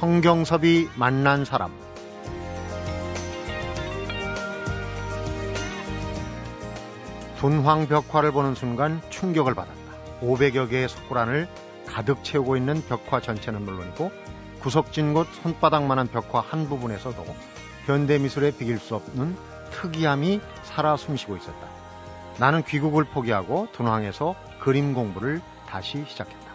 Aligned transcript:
성경섭이 0.00 0.88
만난 0.96 1.44
사람 1.44 1.70
둔황 7.36 7.86
벽화를 7.86 8.32
보는 8.32 8.54
순간 8.54 9.02
충격을 9.10 9.54
받았다. 9.54 9.78
500여 10.22 10.70
개의 10.70 10.88
석굴안을 10.88 11.48
가득 11.86 12.24
채우고 12.24 12.56
있는 12.56 12.82
벽화 12.88 13.20
전체는 13.20 13.60
물론이고 13.60 14.10
구석진 14.60 15.12
곳 15.12 15.26
손바닥만한 15.42 16.06
벽화 16.06 16.40
한 16.40 16.66
부분에서도 16.70 17.22
현대 17.84 18.16
미술에 18.18 18.52
비길 18.52 18.78
수 18.78 18.94
없는 18.94 19.36
특이함이 19.70 20.40
살아 20.62 20.96
숨쉬고 20.96 21.36
있었다. 21.36 21.68
나는 22.38 22.62
귀국을 22.62 23.04
포기하고 23.04 23.68
둔황에서 23.72 24.34
그림 24.60 24.94
공부를 24.94 25.42
다시 25.68 26.06
시작했다. 26.08 26.50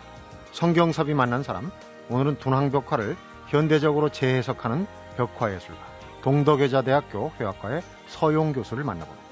성경섭이 0.51 1.13
만난 1.13 1.43
사람, 1.43 1.69
오늘은 2.09 2.39
둔황 2.39 2.71
벽화를 2.71 3.15
현대적으로 3.47 4.09
재해석하는 4.09 4.87
벽화예술가, 5.17 5.79
동덕여자대학교 6.23 7.31
회화과의 7.39 7.81
서용 8.07 8.53
교수를 8.53 8.83
만나봅니다. 8.83 9.25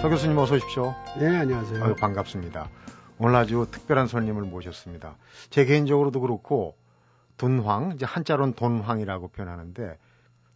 서 0.00 0.08
교수님 0.08 0.38
어서 0.38 0.54
오십시오. 0.54 0.94
네, 1.18 1.26
안녕하세요. 1.26 1.82
아유, 1.82 1.94
반갑습니다. 1.96 2.68
오늘 3.18 3.36
아주 3.36 3.66
특별한 3.70 4.06
손님을 4.06 4.42
모셨습니다. 4.42 5.16
제 5.50 5.64
개인적으로도 5.64 6.20
그렇고 6.20 6.76
둔황, 7.36 7.92
이제 7.94 8.06
한자로는 8.06 8.54
돈황이라고 8.54 9.28
표현하는데 9.28 9.98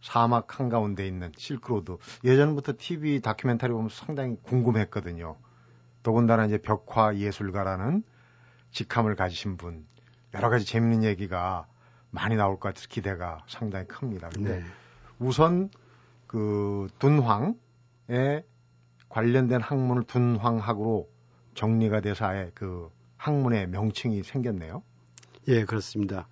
사막 0.01 0.59
한가운데 0.59 1.05
있는 1.05 1.31
실크로드. 1.35 1.97
예전부터 2.23 2.73
TV 2.77 3.19
다큐멘터리 3.21 3.73
보면 3.73 3.89
상당히 3.89 4.37
궁금했거든요. 4.43 5.35
더군다나 6.03 6.45
이제 6.45 6.57
벽화 6.57 7.15
예술가라는 7.15 8.03
직함을 8.71 9.15
가지신 9.15 9.57
분. 9.57 9.85
여러 10.33 10.49
가지 10.49 10.65
재밌는 10.65 11.03
얘기가 11.03 11.67
많이 12.11 12.35
나올 12.35 12.59
것 12.59 12.69
같아서 12.69 12.87
기대가 12.87 13.43
상당히 13.47 13.87
큽니다. 13.87 14.29
근데 14.29 14.59
네. 14.59 14.63
우선 15.19 15.69
그 16.27 16.87
둔황의 16.99 18.43
관련된 19.09 19.61
학문을 19.61 20.03
둔황학으로 20.03 21.09
정리가 21.55 22.01
돼서 22.01 22.25
아예 22.25 22.51
그 22.53 22.89
학문의 23.17 23.67
명칭이 23.67 24.23
생겼네요. 24.23 24.83
예, 25.47 25.65
그렇습니다. 25.65 26.27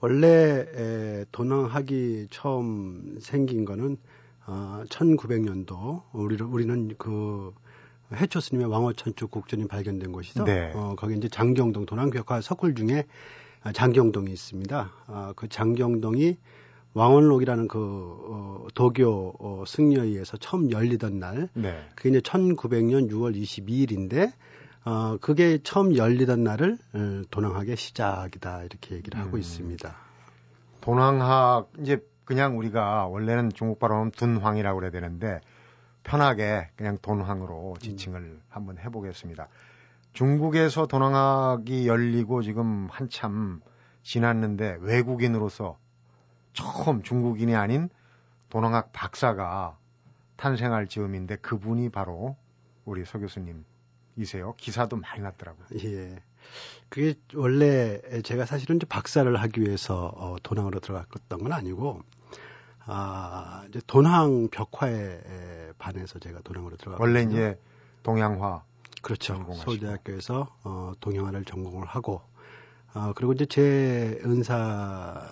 원래 0.00 0.66
에, 0.74 1.24
도낭학이 1.32 2.28
처음 2.30 3.18
생긴 3.20 3.64
거는 3.64 3.98
어, 4.46 4.82
1900년도 4.88 6.02
우리 6.12 6.42
우리는 6.42 6.94
그 6.96 7.52
해초 8.14 8.40
스님의 8.40 8.68
왕호천축 8.70 9.30
국전이 9.30 9.66
발견된 9.66 10.12
곳이죠. 10.12 10.44
네. 10.44 10.72
어, 10.74 10.94
거기 10.96 11.16
이제 11.16 11.28
장경동 11.28 11.86
도낭벽화 11.86 12.40
석굴 12.40 12.74
중에 12.74 13.04
장경동이 13.72 14.30
있습니다. 14.30 14.90
어, 15.08 15.32
그 15.36 15.48
장경동이 15.48 16.36
왕원록이라는 16.94 17.68
그 17.68 17.78
어, 17.78 18.66
도교 18.74 19.34
어, 19.38 19.64
승려에 19.66 20.06
의해서 20.06 20.36
처음 20.36 20.70
열리던 20.70 21.18
날, 21.18 21.48
네. 21.54 21.86
그게 21.94 22.08
이제 22.10 22.20
1900년 22.20 23.10
6월 23.10 23.36
22일인데, 23.36 24.32
어, 24.84 25.18
그게 25.20 25.58
처음 25.62 25.96
열리던 25.96 26.42
날을 26.42 26.78
어, 26.94 27.22
도낭학의 27.30 27.76
시작이다 27.76 28.64
이렇게 28.64 28.94
얘기를 28.96 29.20
하고 29.20 29.36
음. 29.36 29.38
있습니다. 29.38 29.94
도낭학 30.80 31.70
이제 31.80 32.02
그냥 32.24 32.58
우리가 32.58 33.06
원래는 33.06 33.52
중국 33.52 33.78
발음은 33.78 34.12
둔황이라고 34.12 34.78
그래야 34.78 34.90
되는데 34.90 35.40
편하게 36.08 36.70
그냥 36.74 36.96
돈황으로 37.02 37.76
지칭을 37.80 38.20
음. 38.20 38.42
한번 38.48 38.78
해보겠습니다. 38.78 39.48
중국에서 40.14 40.86
도낭학이 40.86 41.86
열리고 41.86 42.40
지금 42.40 42.88
한참 42.90 43.60
지났는데 44.02 44.78
외국인으로서 44.80 45.78
처음 46.54 47.02
중국인이 47.02 47.54
아닌 47.54 47.90
도농학 48.48 48.90
박사가 48.92 49.76
탄생할 50.36 50.86
즈음인데 50.86 51.36
그분이 51.36 51.90
바로 51.90 52.36
우리 52.86 53.04
서 53.04 53.18
교수님이세요. 53.18 54.54
기사도 54.56 54.96
많이 54.96 55.20
났더라고요. 55.20 55.66
예. 55.84 56.22
그게 56.88 57.16
원래 57.34 58.00
제가 58.22 58.46
사실은 58.46 58.76
이제 58.76 58.86
박사를 58.86 59.36
하기 59.36 59.60
위해서 59.60 60.10
어, 60.16 60.36
도낭으로 60.42 60.80
들어갔던 60.80 61.42
건 61.42 61.52
아니고 61.52 62.02
아, 62.88 63.64
이제 63.68 63.80
도낭 63.86 64.48
벽화에 64.50 65.20
반해서 65.78 66.18
제가 66.18 66.40
도낭으로 66.40 66.76
들어갔거든요. 66.76 67.18
원래 67.18 67.30
이제 67.30 67.60
동양화 68.02 68.62
그렇죠. 69.02 69.46
서울대학교에서 69.54 70.48
어, 70.64 70.92
동양화를 71.00 71.44
전공을 71.44 71.86
하고 71.86 72.22
어, 72.94 73.12
그리고 73.14 73.32
이제 73.32 73.46
제 73.46 74.20
은사 74.24 75.22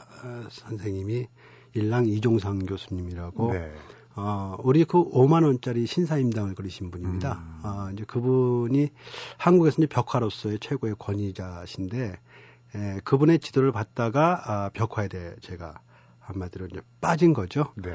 선생님이 0.50 1.26
일랑 1.72 2.06
이종상 2.06 2.60
교수님이라고 2.66 3.52
네. 3.52 3.72
어, 4.16 4.56
우리 4.62 4.84
그 4.84 4.98
5만 5.10 5.44
원짜리 5.44 5.86
신사임당을 5.86 6.54
그리신 6.54 6.90
분입니다. 6.90 7.34
음. 7.34 7.60
어, 7.64 7.90
이제 7.92 8.04
그분이 8.04 8.88
한국에서 9.36 9.76
이제 9.78 9.86
벽화로서의 9.86 10.58
최고의 10.60 10.94
권위자신데 10.98 12.18
에, 12.74 13.00
그분의 13.04 13.38
지도를 13.40 13.72
받다가 13.72 14.42
아, 14.44 14.70
벽화에 14.72 15.08
대해 15.08 15.34
제가 15.40 15.80
한마디로 16.26 16.66
이제 16.66 16.80
빠진 17.00 17.32
거죠. 17.32 17.72
네. 17.76 17.90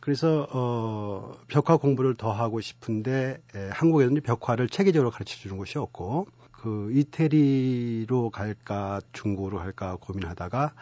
그래서 0.00 0.46
어, 0.52 1.32
벽화 1.48 1.76
공부를 1.76 2.14
더 2.14 2.32
하고 2.32 2.60
싶은데 2.60 3.42
에, 3.54 3.68
한국에는 3.70 4.20
벽화를 4.22 4.68
체계적으로 4.68 5.10
가르쳐 5.10 5.36
주는 5.36 5.56
곳이 5.56 5.78
없고 5.78 6.26
그 6.50 6.90
이태리로 6.92 8.30
갈까 8.30 9.00
중국으로 9.12 9.58
갈까 9.58 9.96
고민하다가 10.00 10.74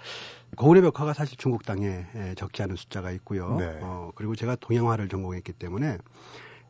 거울의 0.57 0.83
벽화가 0.83 1.13
사실 1.13 1.37
중국 1.37 1.65
땅에 1.65 2.07
적지 2.37 2.63
않은 2.63 2.77
숫자가 2.77 3.11
있고요. 3.13 3.57
네. 3.59 3.79
어, 3.83 4.11
그리고 4.15 4.35
제가 4.37 4.57
동양화를 4.57 5.09
전공했기 5.09 5.53
때문에 5.53 5.99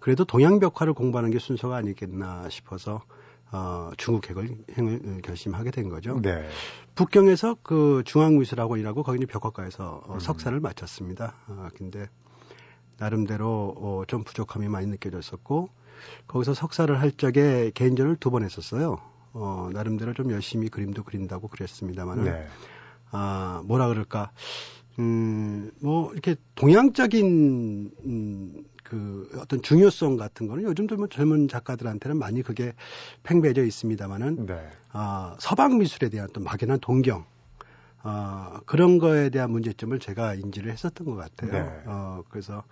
그래도 0.01 0.25
동양 0.25 0.59
벽화를 0.59 0.93
공부하는 0.95 1.31
게 1.31 1.39
순서가 1.39 1.77
아니겠나 1.77 2.49
싶어서 2.49 3.03
어, 3.57 3.91
중국 3.97 4.29
핵을 4.29 4.51
행을 4.77 5.23
결심하게 5.23 5.71
된 5.71 5.89
거죠. 5.89 6.21
네. 6.21 6.47
북경에서 6.95 7.57
그 7.63 8.03
중앙미술학원이라고 8.05 9.03
거기는 9.03 9.27
벽화과에서 9.27 10.03
어, 10.07 10.15
음. 10.15 10.19
석사를 10.21 10.59
마쳤습니다. 10.61 11.35
어, 11.49 11.69
근데 11.77 12.09
나름대로 12.99 13.75
어, 13.77 14.03
좀 14.07 14.25
부족함이 14.25 14.69
많이 14.69 14.87
느껴졌었고 14.87 15.71
거기서 16.27 16.55
석사를 16.55 17.01
할 17.01 17.13
적에 17.13 17.71
개인전을 17.75 18.17
두 18.17 18.31
번 18.31 18.45
했었어요. 18.45 19.01
어, 19.33 19.71
나름대로 19.73 20.13
좀 20.15 20.31
열심히 20.31 20.69
그림도 20.69 21.05
그린다고 21.05 21.49
그랬습니다만은, 21.49 22.25
네. 22.25 22.47
아, 23.11 23.63
뭐라 23.67 23.89
그럴까. 23.89 24.31
음, 24.99 25.71
뭐, 25.83 26.11
이렇게 26.13 26.37
동양적인, 26.55 27.91
음, 28.07 28.65
그 28.89 29.29
어떤 29.39 29.63
중요성 29.63 30.17
같은 30.17 30.47
거는 30.47 30.63
요즘도 30.65 30.97
뭐 30.97 31.09
젊은 31.09 31.49
작가들한테는 31.49 32.19
많이 32.19 32.43
그게 32.43 32.73
팽배해져 33.25 33.65
있습니다만은, 33.65 34.47
네. 34.47 34.69
아, 34.93 35.37
서방 35.39 35.79
미술에 35.79 36.09
대한 36.09 36.29
또 36.33 36.41
막연한 36.41 36.79
동경, 36.81 37.25
어, 38.05 38.61
그런 38.67 38.99
거에 38.99 39.31
대한 39.31 39.51
문제점을 39.51 39.99
제가 39.99 40.35
인지를 40.35 40.71
했었던 40.71 41.07
것 41.07 41.17
같아요. 41.17 41.53
네. 41.53 41.83
어, 41.87 42.23
그래서 42.31 42.63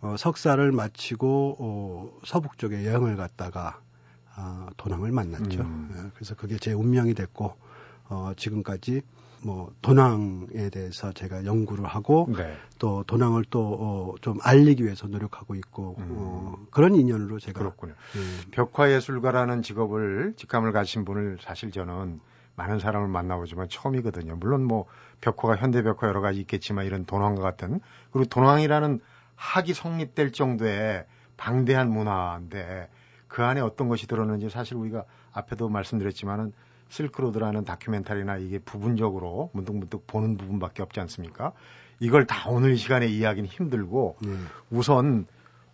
어, 0.00 0.16
석사를 0.18 0.72
마치고 0.72 1.56
어, 1.58 2.20
서북 2.24 2.58
쪽에 2.58 2.84
여행을 2.84 3.16
갔다가 3.16 3.80
어, 4.36 4.66
도낭을 4.76 5.12
만났죠. 5.12 5.60
음. 5.60 5.90
예, 5.96 6.10
그래서 6.14 6.34
그게 6.34 6.56
제 6.58 6.72
운명이 6.72 7.14
됐고 7.14 7.54
어, 8.08 8.32
지금까지 8.36 9.02
뭐 9.46 9.72
도낭에 9.80 10.70
대해서 10.72 11.12
제가 11.12 11.44
연구를 11.44 11.84
하고 11.84 12.26
네. 12.36 12.56
또 12.80 13.04
도낭을 13.04 13.44
또좀 13.44 14.38
어, 14.38 14.40
알리기 14.42 14.82
위해서 14.82 15.06
노력하고 15.06 15.54
있고 15.54 15.94
음. 15.98 16.14
어, 16.18 16.56
그런 16.72 16.96
인연으로 16.96 17.38
제가 17.38 17.60
그렇군요. 17.60 17.92
예. 17.92 18.50
벽화 18.50 18.90
예술가라는 18.90 19.62
직업을 19.62 20.34
직감을 20.36 20.72
가진 20.72 21.04
분을 21.04 21.38
사실 21.40 21.70
저는 21.70 22.18
많은 22.56 22.80
사람을 22.80 23.06
만나보지만 23.06 23.68
처음이거든요. 23.68 24.34
물론 24.34 24.64
뭐 24.64 24.86
벽화가 25.20 25.54
현대 25.56 25.80
벽화 25.82 26.08
여러 26.08 26.20
가지 26.20 26.40
있겠지만 26.40 26.84
이런 26.84 27.04
도낭과 27.04 27.40
같은 27.40 27.78
그리고 28.10 28.28
도낭이라는 28.28 29.00
학이 29.36 29.74
성립될 29.74 30.32
정도의 30.32 31.06
방대한 31.36 31.88
문화인데 31.90 32.88
그 33.28 33.44
안에 33.44 33.60
어떤 33.60 33.88
것이 33.88 34.08
들었는지 34.08 34.50
사실 34.50 34.74
우리가 34.74 35.04
앞에도 35.32 35.68
말씀드렸지만은 35.68 36.52
실크로드라는 36.88 37.64
다큐멘터리나 37.64 38.38
이게 38.38 38.58
부분적으로 38.58 39.50
문득문득 39.52 40.06
보는 40.06 40.36
부분밖에 40.36 40.82
없지 40.82 41.00
않습니까? 41.00 41.52
이걸 42.00 42.26
다 42.26 42.48
오늘 42.50 42.72
이 42.72 42.76
시간에 42.76 43.06
이야기는 43.06 43.48
힘들고 43.48 44.16
음. 44.24 44.46
우선 44.70 45.26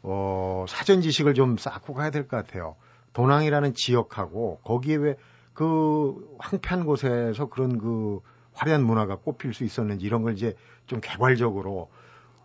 어 0.03 0.64
사전 0.69 1.00
지식을 1.00 1.35
좀 1.35 1.56
쌓고 1.56 1.94
가야 1.94 2.11
될 2.11 2.26
것 2.26 2.37
같아요. 2.37 2.76
도낭이라는 3.12 3.75
지역하고 3.75 4.61
거기에 4.64 4.97
왜 4.97 5.17
그 5.55 6.37
황폐한 6.38 6.87
곳에서 6.87 7.47
그런 7.49 7.79
그 7.79 8.20
화려한 8.55 8.85
문화가 8.85 9.17
꼽힐 9.17 9.55
수 9.55 9.65
있었는지 9.65 10.05
이런 10.06 10.23
걸 10.23 10.35
이제 10.35 10.55
좀 10.87 11.00
개괄적으로 11.00 11.91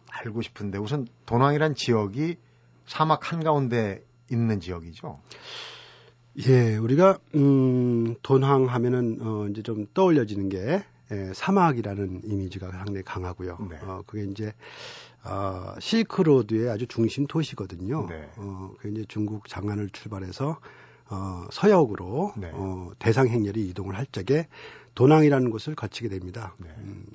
알고 0.09 0.41
싶은데 0.41 0.77
우선 0.77 1.07
도낭이란 1.25 1.75
지역이 1.75 2.37
사막 2.85 3.31
한가운데 3.31 4.03
있는 4.31 4.59
지역이죠. 4.59 5.19
예, 6.45 6.77
우리가 6.77 7.17
음, 7.33 8.15
돈황 8.21 8.65
하면은 8.65 9.17
어, 9.21 9.47
이제 9.49 9.63
좀 9.63 9.87
떠올려지는 9.93 10.49
게 10.49 10.83
예, 11.11 11.31
사막이라는 11.33 12.21
이미지가 12.25 12.69
상당히 12.69 13.01
강하고요. 13.03 13.57
네. 13.69 13.77
어, 13.81 14.03
그게 14.05 14.23
이제 14.25 14.53
어, 15.23 15.73
실크로드의 15.79 16.69
아주 16.69 16.85
중심 16.85 17.25
도시거든요. 17.25 18.07
네. 18.07 18.29
어, 18.37 18.71
그 18.79 18.89
이제 18.89 19.05
중국 19.07 19.47
장안을 19.47 19.89
출발해서 19.89 20.59
어, 21.09 21.47
서역으로 21.51 22.33
네. 22.37 22.51
어, 22.53 22.91
대상 22.99 23.27
행렬이 23.27 23.67
이동을 23.69 23.97
할 23.97 24.05
적에 24.05 24.47
도낭이라는 24.93 25.49
곳을 25.49 25.73
거치게 25.73 26.09
됩니다. 26.09 26.53
네. 26.57 26.69
음, 26.79 27.05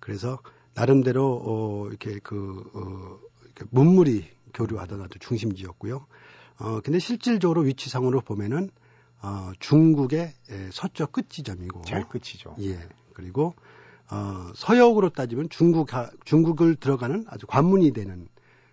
그래서 0.00 0.38
나름대로 0.74 1.42
어, 1.44 1.86
이렇게 1.88 2.18
그 2.22 2.64
어, 2.72 3.18
이렇게 3.44 3.64
문물이 3.70 4.24
교류하던 4.54 5.02
아주 5.02 5.18
중심지였고요. 5.18 6.06
어, 6.58 6.80
근데 6.80 6.98
실질적으로 6.98 7.62
위치상으로 7.62 8.20
보면은 8.20 8.70
어, 9.20 9.52
중국의 9.58 10.32
예, 10.50 10.68
서쪽 10.72 11.12
끝 11.12 11.28
지점이고 11.28 11.82
제일 11.82 12.04
끝이죠. 12.04 12.54
예. 12.60 12.78
그리고 13.14 13.54
어, 14.10 14.52
서역으로 14.54 15.10
따지면 15.10 15.48
중국 15.50 15.88
중국을 16.24 16.76
들어가는 16.76 17.24
아주 17.28 17.46
관문이 17.46 17.92
되는 17.92 18.28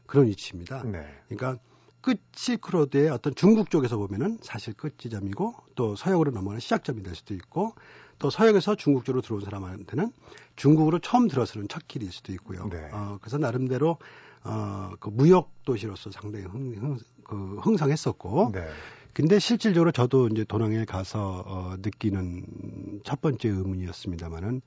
그런 0.06 0.28
위치입니다. 0.28 0.84
네. 0.84 1.06
그러니까 1.28 1.62
끝 2.02 2.22
실크로드의 2.36 3.10
어떤 3.10 3.34
중국 3.34 3.72
쪽에서 3.72 3.98
보면은 3.98 4.38
사실 4.42 4.74
끝 4.76 5.00
지점이고 5.00 5.56
또 5.74 5.96
서역으로 5.96 6.32
넘어가는 6.32 6.60
시작점이 6.60 7.02
될 7.02 7.16
수도 7.16 7.34
있고 7.34 7.74
또 8.20 8.30
서역에서 8.30 8.76
중국 8.76 9.04
쪽으로 9.04 9.22
들어온 9.22 9.42
사람한테는 9.42 10.12
중국으로 10.56 11.00
처음 11.00 11.28
들어서는 11.28 11.68
첫 11.68 11.88
길일 11.88 12.12
수도 12.12 12.32
있고요. 12.34 12.70
네. 12.70 12.90
어, 12.92 13.18
그래서 13.20 13.40
나름대로 13.40 13.98
어, 14.46 14.92
그 15.00 15.10
무역 15.10 15.52
도시로서 15.66 16.12
상당히 16.12 16.46
흥, 16.46 16.74
흥, 16.76 16.98
그 17.24 17.58
흥성했었고 17.62 18.52
네. 18.54 18.68
근데 19.14 19.40
실질적으로 19.40 19.94
저도 19.94 20.28
이제 20.28 20.44
도낭에 20.44 20.84
가서 20.84 21.44
어, 21.48 21.76
느끼는 21.80 23.00
첫 23.06 23.22
번째 23.22 23.48
의문이었습니다만은 23.48 24.62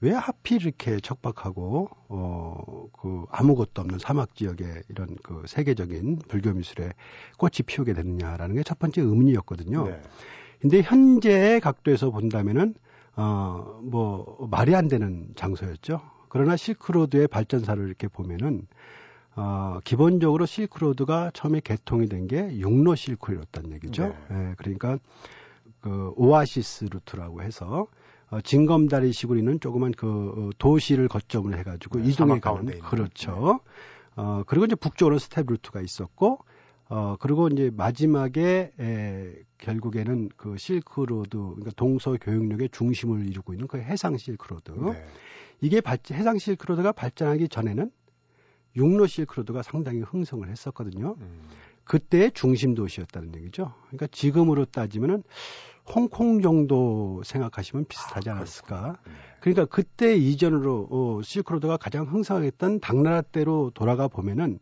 왜 0.00 0.10
하필 0.10 0.62
이렇게 0.62 0.98
척박하고 0.98 1.88
어, 2.08 2.88
그 2.92 3.24
아무것도 3.30 3.82
없는 3.82 4.00
사막 4.00 4.34
지역에 4.34 4.82
이런 4.88 5.16
그 5.22 5.44
세계적인 5.46 6.18
불교 6.28 6.52
미술에 6.52 6.92
꽃이 7.38 7.58
피우게 7.64 7.92
되느냐라는 7.94 8.56
게 8.56 8.62
첫 8.64 8.80
번째 8.80 9.02
의문이었거든요. 9.02 9.86
네. 9.86 10.00
근데 10.60 10.82
현재의 10.82 11.60
각도에서 11.60 12.10
본다면은 12.10 12.74
어, 13.14 13.80
뭐 13.84 14.48
말이 14.50 14.74
안 14.74 14.88
되는 14.88 15.28
장소였죠. 15.36 16.00
그러나 16.28 16.56
실크로드의 16.56 17.28
발전사를 17.28 17.86
이렇게 17.86 18.08
보면은 18.08 18.66
어, 19.36 19.78
기본적으로 19.84 20.46
실크로드가 20.46 21.30
처음에 21.34 21.60
개통이 21.60 22.08
된 22.08 22.26
게 22.26 22.58
육로 22.58 22.94
실크로드였다는 22.94 23.72
얘기죠. 23.74 24.16
네. 24.30 24.50
예, 24.50 24.54
그러니까 24.56 24.98
그 25.80 26.12
오아시스 26.16 26.86
루트라고 26.90 27.42
해서 27.42 27.86
어, 28.30 28.40
징검다리식으로 28.40 29.38
있는 29.38 29.60
조그만 29.60 29.92
그 29.92 30.06
어, 30.08 30.50
도시를 30.58 31.06
거점으로 31.08 31.56
해가지고 31.58 32.00
네, 32.00 32.08
이동해 32.08 32.40
가는 32.40 32.66
그렇죠. 32.80 33.60
네. 33.64 34.22
어, 34.22 34.42
그리고 34.46 34.64
이제 34.64 34.74
북쪽으로 34.74 35.18
스텝 35.18 35.46
루트가 35.46 35.80
있었고 35.82 36.38
어, 36.88 37.16
그리고 37.20 37.48
이제 37.48 37.70
마지막에 37.76 38.72
에, 38.80 39.32
결국에는 39.58 40.30
그 40.36 40.56
실크로드, 40.56 41.36
그러니까 41.36 41.70
동서 41.76 42.16
교역력의 42.20 42.70
중심을 42.72 43.28
이루고 43.28 43.52
있는 43.54 43.66
그 43.66 43.78
해상 43.78 44.16
실크로드. 44.16 44.70
네. 44.72 45.04
이게 45.60 45.80
발, 45.80 45.98
해상 46.12 46.38
실크로드가 46.38 46.92
발전하기 46.92 47.48
전에는 47.48 47.90
육로 48.76 49.06
실크로드가 49.06 49.62
상당히 49.62 50.00
흥성을 50.00 50.48
했었거든요. 50.48 51.16
음. 51.20 51.48
그때의 51.84 52.32
중심 52.32 52.74
도시였다는 52.74 53.34
얘기죠. 53.36 53.72
그러니까 53.86 54.08
지금으로 54.08 54.64
따지면은 54.66 55.22
홍콩 55.88 56.42
정도 56.42 57.22
생각하시면 57.24 57.86
비슷하지 57.88 58.30
아, 58.30 58.34
않았을까. 58.34 58.76
아, 58.76 58.96
그러니까 59.40 59.66
그때 59.66 60.16
이전으로 60.16 60.88
어, 60.90 61.20
실크로드가 61.22 61.76
가장 61.76 62.06
흥성했던 62.06 62.80
당나라 62.80 63.22
때로 63.22 63.70
돌아가 63.72 64.08
보면은 64.08 64.58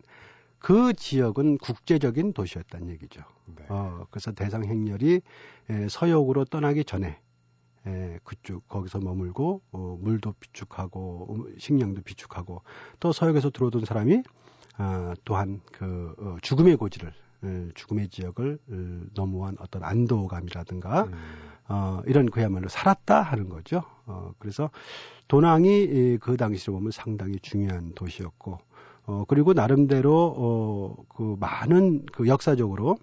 그 0.58 0.92
지역은 0.92 1.58
국제적인 1.58 2.34
도시였다는 2.34 2.90
얘기죠. 2.90 3.22
네. 3.56 3.64
어, 3.68 4.06
그래서 4.10 4.32
대상 4.32 4.64
행렬이 4.64 5.20
에, 5.70 5.88
서역으로 5.88 6.44
떠나기 6.46 6.84
전에 6.84 7.18
에, 7.86 8.18
그쪽 8.24 8.66
거기서 8.68 9.00
머물고 9.00 9.62
어, 9.72 9.98
물도 10.00 10.34
비축하고 10.40 11.34
음, 11.34 11.54
식량도 11.58 12.02
비축하고 12.02 12.62
또 13.00 13.12
서역에서 13.12 13.50
들어오던 13.50 13.84
사람이 13.84 14.22
어, 14.78 15.12
또한 15.24 15.60
그 15.72 16.14
어, 16.18 16.36
죽음의 16.42 16.76
고지를 16.76 17.12
에, 17.44 17.68
죽음의 17.74 18.08
지역을 18.08 18.58
어, 18.70 19.00
넘어온 19.14 19.56
어떤 19.60 19.84
안도감이라든가 19.84 21.04
음. 21.04 21.12
어, 21.68 22.02
이런 22.06 22.30
그야말로 22.30 22.68
살았다 22.68 23.22
하는 23.22 23.48
거죠. 23.48 23.82
어, 24.06 24.32
그래서 24.38 24.70
도낭이 25.28 25.82
이, 25.84 26.18
그 26.20 26.36
당시로 26.36 26.74
보면 26.74 26.90
상당히 26.90 27.38
중요한 27.40 27.92
도시였고 27.94 28.58
어, 29.06 29.24
그리고 29.28 29.52
나름대로 29.52 30.34
어, 30.36 30.96
그 31.08 31.36
많은 31.38 32.06
그 32.06 32.26
역사적으로 32.26 32.96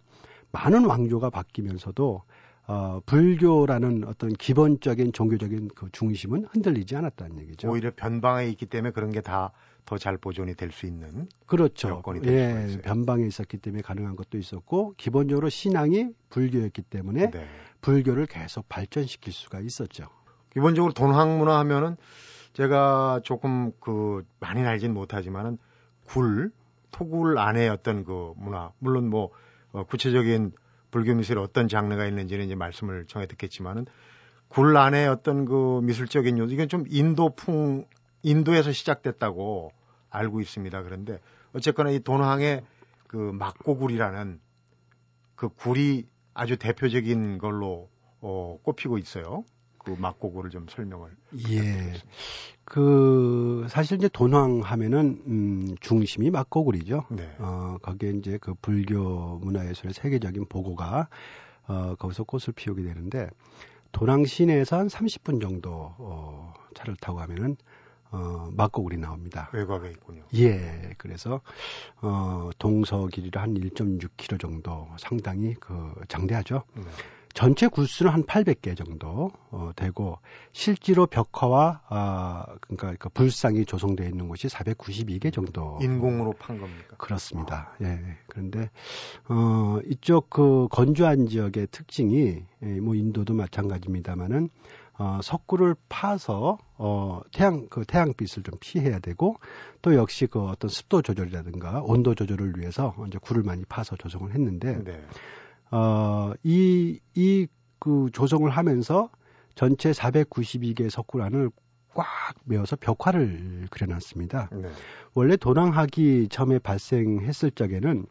많은 0.52 0.86
왕조가 0.86 1.30
바뀌면서도 1.30 2.24
어, 2.72 3.02
불교라는 3.06 4.06
어떤 4.08 4.32
기본적인 4.32 5.12
종교적인 5.12 5.70
그 5.76 5.90
중심은 5.92 6.46
흔들리지 6.46 6.96
않았다는 6.96 7.40
얘기죠. 7.40 7.70
오히려 7.70 7.92
변방에 7.94 8.48
있기 8.48 8.66
때문에 8.66 8.92
그런 8.92 9.12
게 9.12 9.20
다 9.22 9.52
더 9.86 9.98
잘 9.98 10.18
보존이 10.18 10.54
될 10.56 10.72
수 10.72 10.86
있는 10.86 11.28
그렇죠. 11.48 11.90
여건이 11.90 12.22
예, 12.26 12.80
변방에 12.84 13.26
있었기 13.26 13.58
때문에 13.58 13.82
가능한 13.82 14.16
것도 14.16 14.38
있었고 14.38 14.94
기본적으로 14.96 15.50
신앙이 15.50 16.10
불교였기 16.30 16.84
때문에 16.84 17.32
네. 17.32 17.48
불교를 17.82 18.28
계속 18.28 18.70
발전시킬 18.70 19.34
수가 19.34 19.60
있었죠. 19.60 20.06
기본적으로 20.54 20.94
돈학 20.94 21.38
문화 21.38 21.60
하면은 21.60 21.98
제가 22.54 23.22
조금 23.24 23.72
그 23.80 24.24
많이 24.40 24.62
알진 24.62 24.94
못하지만은 24.94 25.58
굴 26.06 26.52
토굴 26.92 27.38
안에 27.38 27.68
어떤 27.68 28.04
그 28.06 28.34
문화 28.38 28.72
물론 28.80 29.10
뭐 29.10 29.32
어, 29.72 29.84
구체적인 29.84 30.52
불교 30.92 31.16
미술에 31.16 31.40
어떤 31.40 31.68
장르가 31.68 32.06
있는지는 32.06 32.46
이제 32.46 32.56
말씀을 32.56 33.06
정해 33.08 33.26
듣겠지만은 33.26 33.86
굴 34.50 34.76
안에 34.76 35.08
어떤 35.08 35.46
그 35.46 35.80
미술적인 35.84 36.38
요소 36.38 36.54
이건 36.54 36.68
좀 36.68 36.84
인도풍 36.88 37.86
인도에서 38.22 38.72
시작됐다고 38.72 39.72
알고 40.10 40.42
있습니다. 40.42 40.84
그런데 40.84 41.20
어쨌거나 41.54 41.90
이 41.90 42.00
돈황의 42.00 42.64
그 43.08 43.18
막고굴이라는 43.18 44.40
그 45.36 45.50
굴이 45.50 46.06
아주 46.34 46.58
대표적인 46.58 47.38
걸로 47.38 47.90
어, 48.20 48.60
꼽히고 48.64 48.98
있어요. 48.98 49.44
그 49.84 49.96
막고굴을 49.98 50.50
좀 50.52 50.68
설명을. 50.70 51.10
예. 51.50 51.94
그 52.64 53.66
사실 53.70 53.98
이제 53.98 54.08
돈황 54.10 54.62
하면은 54.62 55.22
음 55.26 55.76
중심이 55.82 56.30
막고굴이죠. 56.30 57.06
네. 57.10 57.36
어 57.40 57.78
거기에 57.82 58.12
이제 58.12 58.38
그 58.40 58.54
불교 58.62 59.40
문화예술의 59.40 59.94
세계적인 59.94 60.46
보고가 60.48 61.08
어 61.68 61.96
거기서 61.96 62.24
꽃을 62.24 62.54
피우게 62.56 62.84
되는데 62.84 63.30
도낭 63.92 64.26
시내에서 64.26 64.78
한 64.78 64.88
30분 64.88 65.42
정도 65.42 65.94
어 65.98 66.54
차를 66.76 66.96
타고 66.98 67.18
가면은 67.18 67.58
어, 68.14 68.50
막고굴이 68.52 68.98
나옵니다. 68.98 69.50
외곽에 69.54 69.90
있군요. 69.92 70.24
예. 70.36 70.94
그래서, 70.98 71.40
어, 72.02 72.50
동서 72.60 73.08
길이를 73.08 73.42
한 73.42 73.54
1.6km 73.54 74.38
정도 74.38 74.86
상당히 74.98 75.54
그 75.54 75.94
장대하죠. 76.10 76.64
네. 76.76 76.84
전체 77.34 77.68
구수는 77.68 78.12
한 78.12 78.24
800개 78.24 78.76
정도 78.76 79.32
어, 79.52 79.72
되고 79.76 80.20
실제로 80.52 81.08
벽화와 81.08 81.82
아 81.88 82.46
그러니까 82.62 82.96
그 83.00 83.10
불상이 83.10 83.66
조성되어 83.66 84.08
있는 84.08 84.28
곳이 84.28 84.48
492개 84.48 85.34
정도 85.34 85.80
인공으로 85.82 86.34
판 86.34 86.60
겁니까? 86.60 86.96
그렇습니다. 86.98 87.74
아. 87.80 87.84
예. 87.84 88.00
그런데 88.28 88.70
어 89.30 89.80
이쪽 89.90 90.30
그 90.30 90.68
건조한 90.70 91.28
지역의 91.28 91.68
특징이 91.72 92.44
예, 92.64 92.80
뭐 92.80 92.96
인도도 92.96 93.34
마찬가지입니다만은 93.34 94.50
어, 94.98 95.20
석굴을 95.24 95.76
파서 95.90 96.60
어, 96.78 97.22
태양 97.34 97.68
그 97.70 97.86
태양빛을 97.86 98.44
좀 98.44 98.54
피해야 98.60 99.00
되고 99.00 99.38
또 99.82 99.96
역시 99.96 100.28
그 100.28 100.42
어떤 100.44 100.70
습도 100.70 101.02
조절이라든가 101.02 101.82
온도 101.84 102.14
조절을 102.14 102.60
위해서 102.60 102.94
이제 103.08 103.18
굴을 103.20 103.42
많이 103.42 103.66
파서 103.66 103.96
조성을 103.96 104.32
했는데 104.32 104.84
네. 104.84 105.04
어, 105.72 106.34
이, 106.44 107.00
이, 107.16 107.48
그 107.80 108.10
조성을 108.14 108.50
하면서 108.50 109.10
전체 109.56 109.92
492개 109.92 110.90
석굴안을 110.90 111.50
꽉 111.94 112.06
메워서 112.46 112.78
벽화를 112.78 113.68
그려놨습니다. 113.70 114.50
네. 114.52 114.70
원래 115.14 115.36
도낭학이 115.36 116.28
처음에 116.30 116.60
발생했을 116.60 117.52
적에는 117.52 118.06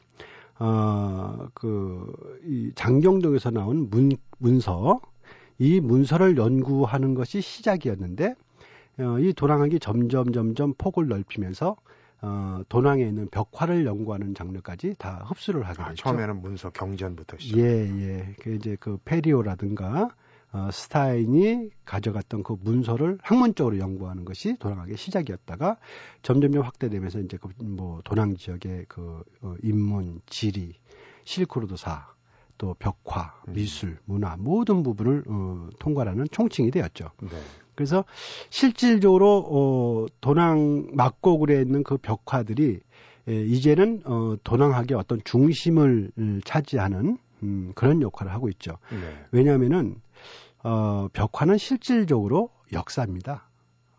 어, 0.59 1.49
그, 1.55 2.13
이 2.45 2.71
장경동에서 2.75 3.51
나온 3.51 3.89
문, 3.89 4.13
문서, 4.39 5.01
이 5.59 5.81
문서를 5.81 6.37
연구하는 6.37 7.15
것이 7.15 7.41
시작이었는데, 7.41 8.35
어, 8.99 9.19
이 9.19 9.33
도랑학이 9.33 9.81
점점 9.81 10.33
점점 10.33 10.75
폭을 10.77 11.09
넓히면서 11.09 11.77
어, 12.23 12.61
도낭에 12.69 13.03
있는 13.03 13.29
벽화를 13.31 13.87
연구하는 13.87 14.35
장르까지 14.35 14.95
다 14.99 15.25
흡수를 15.27 15.63
하게 15.67 15.83
아, 15.83 15.89
됐죠. 15.91 16.03
처음에는 16.03 16.43
문서 16.43 16.71
경전부터 16.71 17.39
시작. 17.39 17.59
예, 17.59 17.65
예. 17.65 18.35
그 18.41 18.55
이제 18.55 18.77
그 18.79 18.99
페리오라든가 19.05 20.11
어, 20.53 20.69
스타인이 20.73 21.71
가져갔던 21.85 22.43
그 22.43 22.57
문서를 22.61 23.19
학문적으로 23.23 23.79
연구하는 23.79 24.25
것이 24.25 24.57
도낭학의 24.59 24.97
시작이었다가 24.97 25.77
점점점 26.23 26.63
확대되면서 26.63 27.21
이제 27.21 27.39
그뭐 27.39 28.01
도낭 28.05 28.37
지역의 28.37 28.87
그 28.89 29.23
어, 29.43 29.55
인문, 29.63 30.21
지리, 30.27 30.75
실크로드사, 31.25 32.15
또 32.59 32.75
벽화, 32.79 33.41
음. 33.49 33.55
미술, 33.55 33.99
문화 34.05 34.37
모든 34.37 34.83
부분을 34.83 35.25
어, 35.29 35.69
통과하는 35.79 36.27
총칭이 36.31 36.71
되었죠. 36.73 37.11
네. 37.23 37.29
그래서 37.81 38.05
실질적으로 38.51 39.39
어, 39.49 40.07
도낭 40.21 40.89
막고굴에 40.93 41.63
있는 41.63 41.83
그 41.83 41.97
벽화들이 41.97 42.79
에, 43.27 43.43
이제는 43.47 44.03
어, 44.05 44.37
도낭학의 44.45 44.99
어떤 44.99 45.23
중심을 45.25 46.11
음, 46.19 46.43
차지하는 46.45 47.17
음, 47.43 47.73
그런 47.75 48.03
역할을 48.03 48.35
하고 48.35 48.51
있죠. 48.51 48.77
네. 48.91 49.25
왜냐하면은 49.31 49.97
어, 50.63 51.09
벽화는 51.15 51.57
실질적으로 51.57 52.51
역사입니다. 52.75 53.49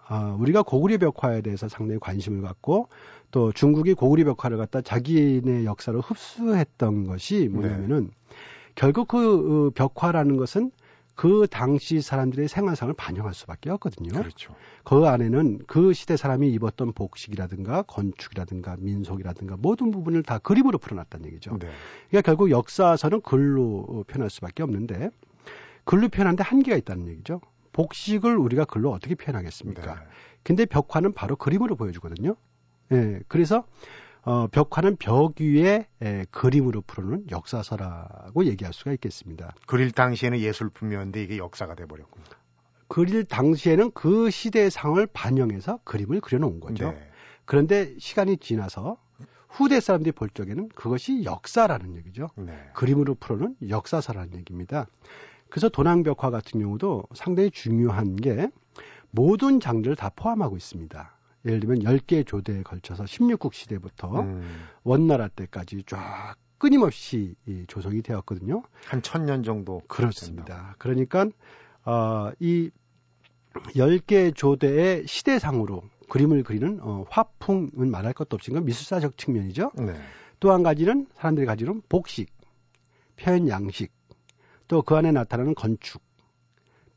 어, 0.08 0.38
우리가 0.40 0.62
고구려 0.62 1.00
벽화에 1.00 1.42
대해서 1.42 1.68
상당히 1.68 2.00
관심을 2.00 2.44
갖고 2.44 2.88
또 3.32 3.52
중국이 3.52 3.96
고구려 3.96 4.26
벽화를 4.26 4.58
갖다 4.58 4.82
자기네 4.82 5.66
역사로 5.66 6.02
흡수했던 6.02 7.08
것이 7.08 7.48
뭐냐면은 7.52 8.12
네. 8.12 8.36
결국 8.76 9.08
그 9.08 9.70
어, 9.70 9.72
벽화라는 9.74 10.38
것은 10.38 10.70
그 11.22 11.46
당시 11.52 12.02
사람들의 12.02 12.48
생활상을 12.48 12.92
반영할 12.96 13.36
수밖에 13.36 13.70
없거든요. 13.70 14.10
그렇죠. 14.12 14.56
그 14.84 15.06
안에는 15.06 15.60
그 15.68 15.94
시대 15.94 16.18
사람이 16.18 16.52
입었던 16.54 16.94
복식이라든가 16.94 17.84
건축이라든가 17.84 18.78
민속이라든가 18.80 19.56
모든 19.60 19.92
부분을 19.92 20.24
다 20.24 20.40
그림으로 20.40 20.80
풀어놨다는 20.80 21.28
얘기죠. 21.28 21.60
네. 21.60 21.68
그러니까 22.10 22.22
결국 22.26 22.50
역사서는 22.50 23.22
글로 23.22 24.04
표현할 24.08 24.32
수밖에 24.32 24.64
없는데 24.64 25.12
글로 25.84 26.10
표현하는데 26.10 26.42
한계가 26.42 26.76
있다는 26.78 27.08
얘기죠. 27.10 27.40
복식을 27.74 28.36
우리가 28.36 28.66
글로 28.66 28.90
어떻게 28.92 29.14
표현하겠습니까? 29.14 29.94
네. 29.94 30.02
근데 30.42 30.66
벽화는 30.66 31.14
바로 31.14 31.36
그림으로 31.36 31.76
보여주거든요. 31.76 32.36
예. 32.94 32.96
네, 32.96 33.20
그래서 33.28 33.66
어, 34.24 34.48
벽화는 34.48 34.98
벽 34.98 35.40
위에 35.40 35.88
에, 36.02 36.26
그림으로 36.32 36.82
풀어놓은 36.82 37.28
역사서라고 37.32 38.46
얘기할 38.46 38.74
수가 38.74 38.92
있겠습니다. 38.94 39.54
그릴 39.66 39.92
당시에는 39.92 40.40
예술품이었는데 40.40 41.24
이게 41.24 41.38
역사가 41.38 41.76
돼버렸군요. 41.76 42.26
그릴 42.88 43.24
당시에는 43.24 43.92
그 43.92 44.30
시대의 44.30 44.70
상을 44.70 45.06
반영해서 45.08 45.80
그림을 45.84 46.22
그려놓은 46.22 46.60
거죠. 46.60 46.92
네. 46.92 47.10
그런데 47.46 47.96
시간이 47.98 48.38
지나서 48.38 48.98
후대 49.48 49.80
사람들이 49.80 50.12
볼 50.12 50.30
적에는 50.30 50.70
그것이 50.70 51.24
역사라는 51.24 51.96
얘기죠. 51.98 52.30
네. 52.36 52.54
그림으로 52.74 53.16
풀어놓은 53.16 53.56
역사서라는 53.70 54.36
얘기입니다. 54.36 54.88
그래서 55.50 55.68
도낭벽화 55.68 56.30
같은 56.30 56.62
경우도 56.62 57.04
상당히 57.14 57.52
중요한 57.52 58.16
게 58.16 58.50
모든 59.10 59.60
장르를 59.60 59.96
다 59.96 60.10
포함하고 60.16 60.56
있습니다. 60.56 61.14
예를 61.46 61.60
들면 61.60 61.80
10개 61.80 62.26
조대에 62.26 62.64
걸쳐서 62.64 63.04
16국 63.06 63.54
시대부터 63.54 64.22
음. 64.22 64.68
원나라 64.84 65.28
때까지 65.28 65.84
쫙 65.88 66.36
끊임없이 66.58 67.36
이 67.48 67.66
조성이 67.68 68.02
되었거든요. 68.04 68.64
한 68.86 69.02
천 69.02 69.26
년 69.26 69.44
정도. 69.44 69.82
그렇습니다. 69.88 70.46
된다. 70.46 70.76
그러니까 70.78 71.28
어, 71.86 72.32
이 72.40 72.70
10개 73.76 74.36
조대의 74.36 75.08
시대상으로 75.08 75.84
그림을 76.10 76.44
그리는 76.44 76.80
어, 76.82 77.06
화풍은 77.10 77.90
말할 77.90 78.14
것도 78.14 78.36
없이 78.36 78.52
미술사적 78.52 79.18
측면이죠. 79.18 79.72
네. 79.78 79.94
또한 80.40 80.62
가지는 80.64 81.08
사람들이 81.16 81.46
가지는 81.46 81.82
복식, 81.90 82.32
표현 83.16 83.48
양식, 83.48 83.92
또 84.68 84.82
그 84.84 84.96
안에 84.96 85.12
나타나는 85.12 85.54
건축, 85.56 86.02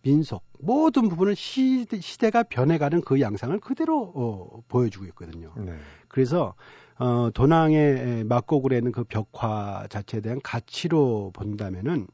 민속 0.05 0.45
모든 0.61 1.09
부분은 1.09 1.35
시대, 1.35 2.01
시대가 2.01 2.43
변해가는 2.43 3.01
그 3.01 3.21
양상을 3.21 3.59
그대로 3.61 4.13
어, 4.15 4.63
보여주고 4.69 5.07
있거든요. 5.07 5.53
네. 5.57 5.73
그래서 6.09 6.55
어, 6.99 7.31
도낭의 7.35 8.25
막고굴에 8.25 8.77
있는 8.79 8.93
그 8.93 9.05
벽화 9.05 9.87
자체에 9.89 10.21
대한 10.21 10.41
가치로 10.43 11.33
본다면은 11.35 12.07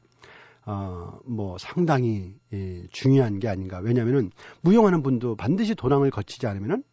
어, 0.65 1.19
뭐 1.25 1.57
상당히 1.57 2.35
예, 2.53 2.83
중요한 2.91 3.39
게 3.39 3.47
아닌가. 3.47 3.79
왜냐하면은 3.79 4.31
무용하는 4.61 5.03
분도 5.03 5.35
반드시 5.35 5.75
도낭을 5.75 6.11
거치지 6.11 6.47
않으면은 6.47 6.83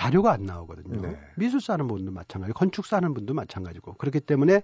자료가 0.00 0.32
안 0.32 0.46
나오거든요. 0.46 1.02
네. 1.02 1.20
미술사 1.36 1.74
하는 1.74 1.86
분도 1.86 2.10
마찬가지, 2.10 2.54
건축사 2.54 2.96
하는 2.96 3.12
분도 3.12 3.34
마찬가지고 3.34 3.94
그렇기 3.94 4.20
때문에 4.20 4.62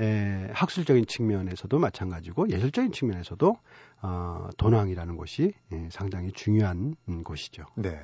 에, 0.00 0.48
학술적인 0.52 1.06
측면에서도 1.06 1.76
마찬가지고 1.76 2.48
예술적인 2.48 2.92
측면에서도 2.92 3.56
어, 4.02 4.48
도낭이라는 4.56 5.16
곳이 5.16 5.52
예, 5.72 5.88
상당히 5.90 6.30
중요한 6.30 6.94
음, 7.08 7.24
곳이죠. 7.24 7.64
네. 7.74 7.98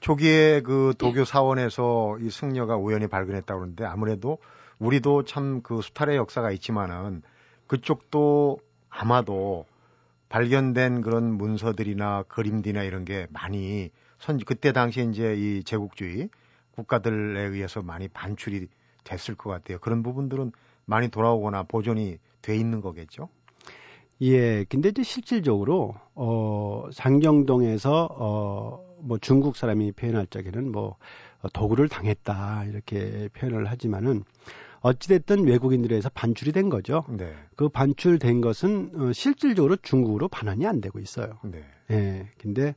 초기에 0.00 0.62
그 0.62 0.94
도교 0.96 1.26
사원에서 1.26 2.16
이 2.20 2.30
승려가 2.30 2.76
우연히 2.78 3.06
발견했다고 3.06 3.60
그러는데 3.60 3.84
아무래도 3.84 4.38
우리도 4.78 5.24
참 5.24 5.60
그 5.62 5.82
수탈의 5.82 6.16
역사가 6.16 6.52
있지만은 6.52 7.20
그쪽도 7.66 8.58
아마도 8.88 9.66
발견된 10.30 11.02
그런 11.02 11.36
문서들이나 11.36 12.22
그림들이나 12.28 12.82
이런 12.82 13.04
게 13.04 13.26
많이 13.30 13.90
선 14.22 14.38
그때 14.38 14.72
당시에 14.72 15.02
이제 15.04 15.34
이 15.34 15.64
제국주의 15.64 16.28
국가들에 16.76 17.42
의해서 17.42 17.82
많이 17.82 18.06
반출이 18.06 18.68
됐을 19.02 19.34
것 19.34 19.50
같아요. 19.50 19.78
그런 19.80 20.04
부분들은 20.04 20.52
많이 20.84 21.08
돌아오거나 21.08 21.64
보존이 21.64 22.18
돼 22.40 22.56
있는 22.56 22.80
거겠죠. 22.80 23.28
예, 24.20 24.64
근데 24.68 24.90
이제 24.90 25.02
실질적으로 25.02 25.96
어 26.14 26.88
상경동에서 26.92 28.04
어뭐 28.04 29.18
중국 29.20 29.56
사람이 29.56 29.90
표현할 29.90 30.28
적에는 30.28 30.70
뭐 30.70 30.96
도구를 31.52 31.88
당했다 31.88 32.66
이렇게 32.66 33.28
표현을 33.32 33.68
하지만은 33.68 34.22
어찌됐든 34.82 35.48
외국인들에서 35.48 36.10
반출이 36.10 36.52
된 36.52 36.68
거죠. 36.68 37.04
네. 37.08 37.34
그 37.56 37.68
반출된 37.68 38.40
것은 38.40 38.92
어, 38.94 39.12
실질적으로 39.12 39.76
중국으로 39.76 40.28
반환이 40.28 40.64
안 40.64 40.80
되고 40.80 41.00
있어요. 41.00 41.38
네. 41.42 41.64
예. 41.90 42.28
근데 42.38 42.76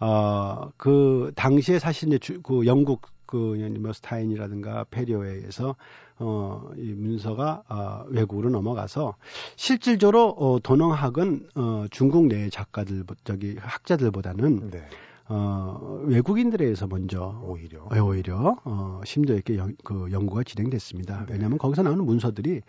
어, 0.00 0.70
그 0.76 1.32
당시에 1.36 1.78
사실 1.78 2.08
이제 2.08 2.18
주, 2.18 2.42
그 2.42 2.66
영국 2.66 3.02
그 3.30 3.56
뭐 3.78 3.92
스타인이라든가 3.92 4.84
페리오에 4.90 5.30
의해서 5.30 5.76
어, 6.18 6.68
이 6.76 6.92
문서가 6.92 7.62
어, 7.68 8.04
외국으로 8.08 8.50
넘어가서 8.50 9.14
실질적으로 9.56 10.30
어, 10.30 10.58
도농학은 10.60 11.48
어, 11.54 11.84
중국 11.90 12.26
내 12.26 12.50
작가들 12.50 13.04
저기 13.24 13.56
학자들보다는 13.58 14.70
네. 14.70 14.84
어, 15.28 16.02
외국인들에 16.06 16.64
의해서 16.64 16.88
먼저 16.88 17.40
오히려 17.44 17.86
네, 17.92 18.00
오히려 18.00 18.56
어, 18.64 19.00
심도 19.04 19.36
있게 19.36 19.56
연, 19.58 19.76
그 19.84 20.08
연구가 20.10 20.42
진행됐습니다. 20.42 21.26
네. 21.26 21.34
왜냐하면 21.34 21.56
거기서 21.56 21.84
나오는 21.84 22.04
문서들이 22.04 22.60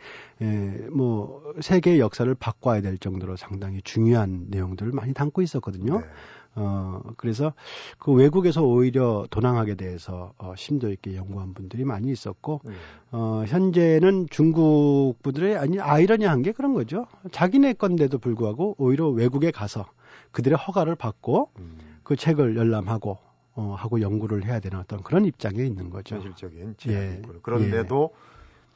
에, 0.42 0.88
뭐 0.92 1.42
세계의 1.60 2.00
역사를 2.00 2.34
바꿔야 2.36 2.82
될 2.82 3.00
정도로 3.00 3.36
상당히 3.36 3.82
중요한 3.84 4.46
내용들을 4.50 4.92
많이 4.92 5.14
담고 5.14 5.42
있었거든요. 5.42 6.02
네. 6.02 6.06
어, 6.56 7.02
그래서 7.18 7.54
그 7.98 8.12
외국에서 8.12 8.62
오히려 8.64 9.26
도낭학에 9.30 9.76
대해서 9.76 10.34
어, 10.38 10.54
심도 10.58 10.92
있게 10.92 11.16
연구한 11.16 11.54
분들이 11.54 11.86
많이 11.86 12.12
있었고, 12.12 12.62
음. 12.66 12.76
어, 13.12 13.44
현재는 13.48 14.28
중국 14.30 15.16
분들의 15.24 15.58
아니, 15.58 15.80
아이러니한 15.80 16.42
게 16.42 16.52
그런 16.52 16.74
거죠. 16.74 17.08
자기네 17.32 17.74
건데도 17.74 18.18
불구하고 18.18 18.76
오히려 18.78 19.08
외국에 19.08 19.52
가서 19.52 19.86
그들의 20.32 20.58
허가를 20.58 20.96
받고 20.96 21.52
음. 21.60 21.78
그 22.04 22.16
책을 22.16 22.58
열람하고 22.58 23.18
어, 23.54 23.76
하고 23.78 24.02
연구를 24.02 24.46
해야 24.46 24.60
되는 24.60 24.80
어떤 24.80 25.04
그런 25.04 25.26
입장에 25.26 25.64
있는 25.64 25.90
거죠. 25.90 26.16
현실적인 26.16 26.76
예. 26.88 27.22
그런데도 27.42 28.12
예. 28.14 28.18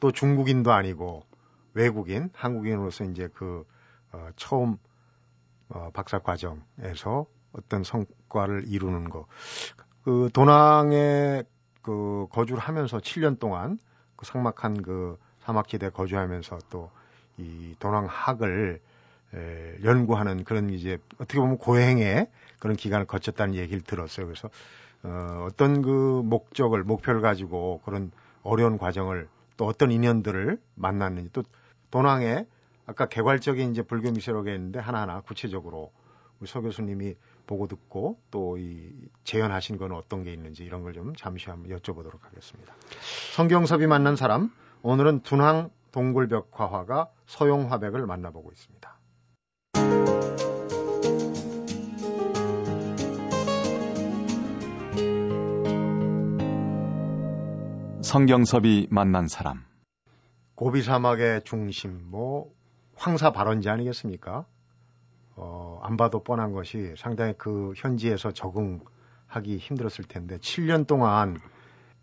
또 0.00 0.12
중국인도 0.12 0.72
아니고 0.72 1.22
외국인, 1.74 2.30
한국인으로서 2.32 3.04
이제 3.04 3.28
그 3.34 3.64
어, 4.12 4.28
처음 4.36 4.76
어, 5.68 5.90
박사 5.92 6.18
과정에서 6.18 7.26
어떤 7.56 7.84
성과를 7.84 8.64
이루는 8.68 9.10
거. 9.10 9.26
그 10.04 10.30
도낭에 10.32 11.42
그 11.82 12.26
거주를 12.30 12.60
하면서 12.60 12.98
7년 12.98 13.38
동안 13.38 13.78
그 14.16 14.26
상막한 14.26 14.82
그 14.82 15.18
사막지대 15.40 15.90
거주하면서 15.90 16.58
또 16.70 16.90
이 17.38 17.74
도낭학을 17.78 18.80
에, 19.34 19.76
연구하는 19.84 20.44
그런 20.44 20.70
이제 20.70 20.98
어떻게 21.16 21.38
보면 21.38 21.58
고행의 21.58 22.28
그런 22.58 22.76
기간을 22.76 23.06
거쳤다는 23.06 23.54
얘기를 23.54 23.82
들었어요. 23.82 24.26
그래서 24.26 24.48
어, 25.02 25.46
어떤 25.46 25.82
그 25.82 26.22
목적을 26.24 26.82
목표를 26.84 27.20
가지고 27.20 27.80
그런 27.84 28.10
어려운 28.42 28.78
과정을 28.78 29.28
또 29.56 29.66
어떤 29.66 29.90
인연들을 29.90 30.58
만났는지 30.74 31.30
또 31.32 31.42
도낭에 31.90 32.46
아까 32.86 33.06
개괄적인 33.06 33.72
이제 33.72 33.82
불교 33.82 34.10
미세록에 34.10 34.54
있는데 34.54 34.78
하나하나 34.78 35.20
구체적으로 35.20 35.92
우리 36.40 36.48
서 36.48 36.60
교수님이 36.60 37.16
보고 37.46 37.66
듣고 37.68 38.18
또 38.30 38.56
이 38.58 38.90
재현하신 39.24 39.76
건 39.78 39.92
어떤 39.92 40.22
게 40.24 40.32
있는지 40.32 40.64
이런 40.64 40.82
걸 40.82 40.92
좀 40.94 41.14
잠시 41.14 41.50
한번 41.50 41.76
여쭤보도록 41.78 42.22
하겠습니다. 42.22 42.74
성경섭이 43.34 43.86
만난 43.86 44.16
사람 44.16 44.50
오늘은 44.82 45.20
둔항 45.20 45.70
동굴벽 45.92 46.50
화화가 46.52 47.10
서용 47.26 47.70
화백을 47.70 48.06
만나보고 48.06 48.50
있습니다. 48.52 48.96
성경섭이 58.02 58.86
만난 58.90 59.26
사람 59.26 59.64
고비 60.54 60.82
사막의 60.82 61.42
중심 61.44 62.00
뭐 62.10 62.50
황사 62.94 63.32
발원지 63.32 63.68
아니겠습니까? 63.68 64.46
어, 65.36 65.80
안 65.82 65.96
봐도 65.96 66.22
뻔한 66.22 66.52
것이 66.52 66.94
상당히 66.96 67.34
그 67.36 67.74
현지에서 67.76 68.32
적응하기 68.32 69.58
힘들었을 69.58 70.04
텐데 70.08 70.38
7년 70.38 70.86
동안 70.86 71.38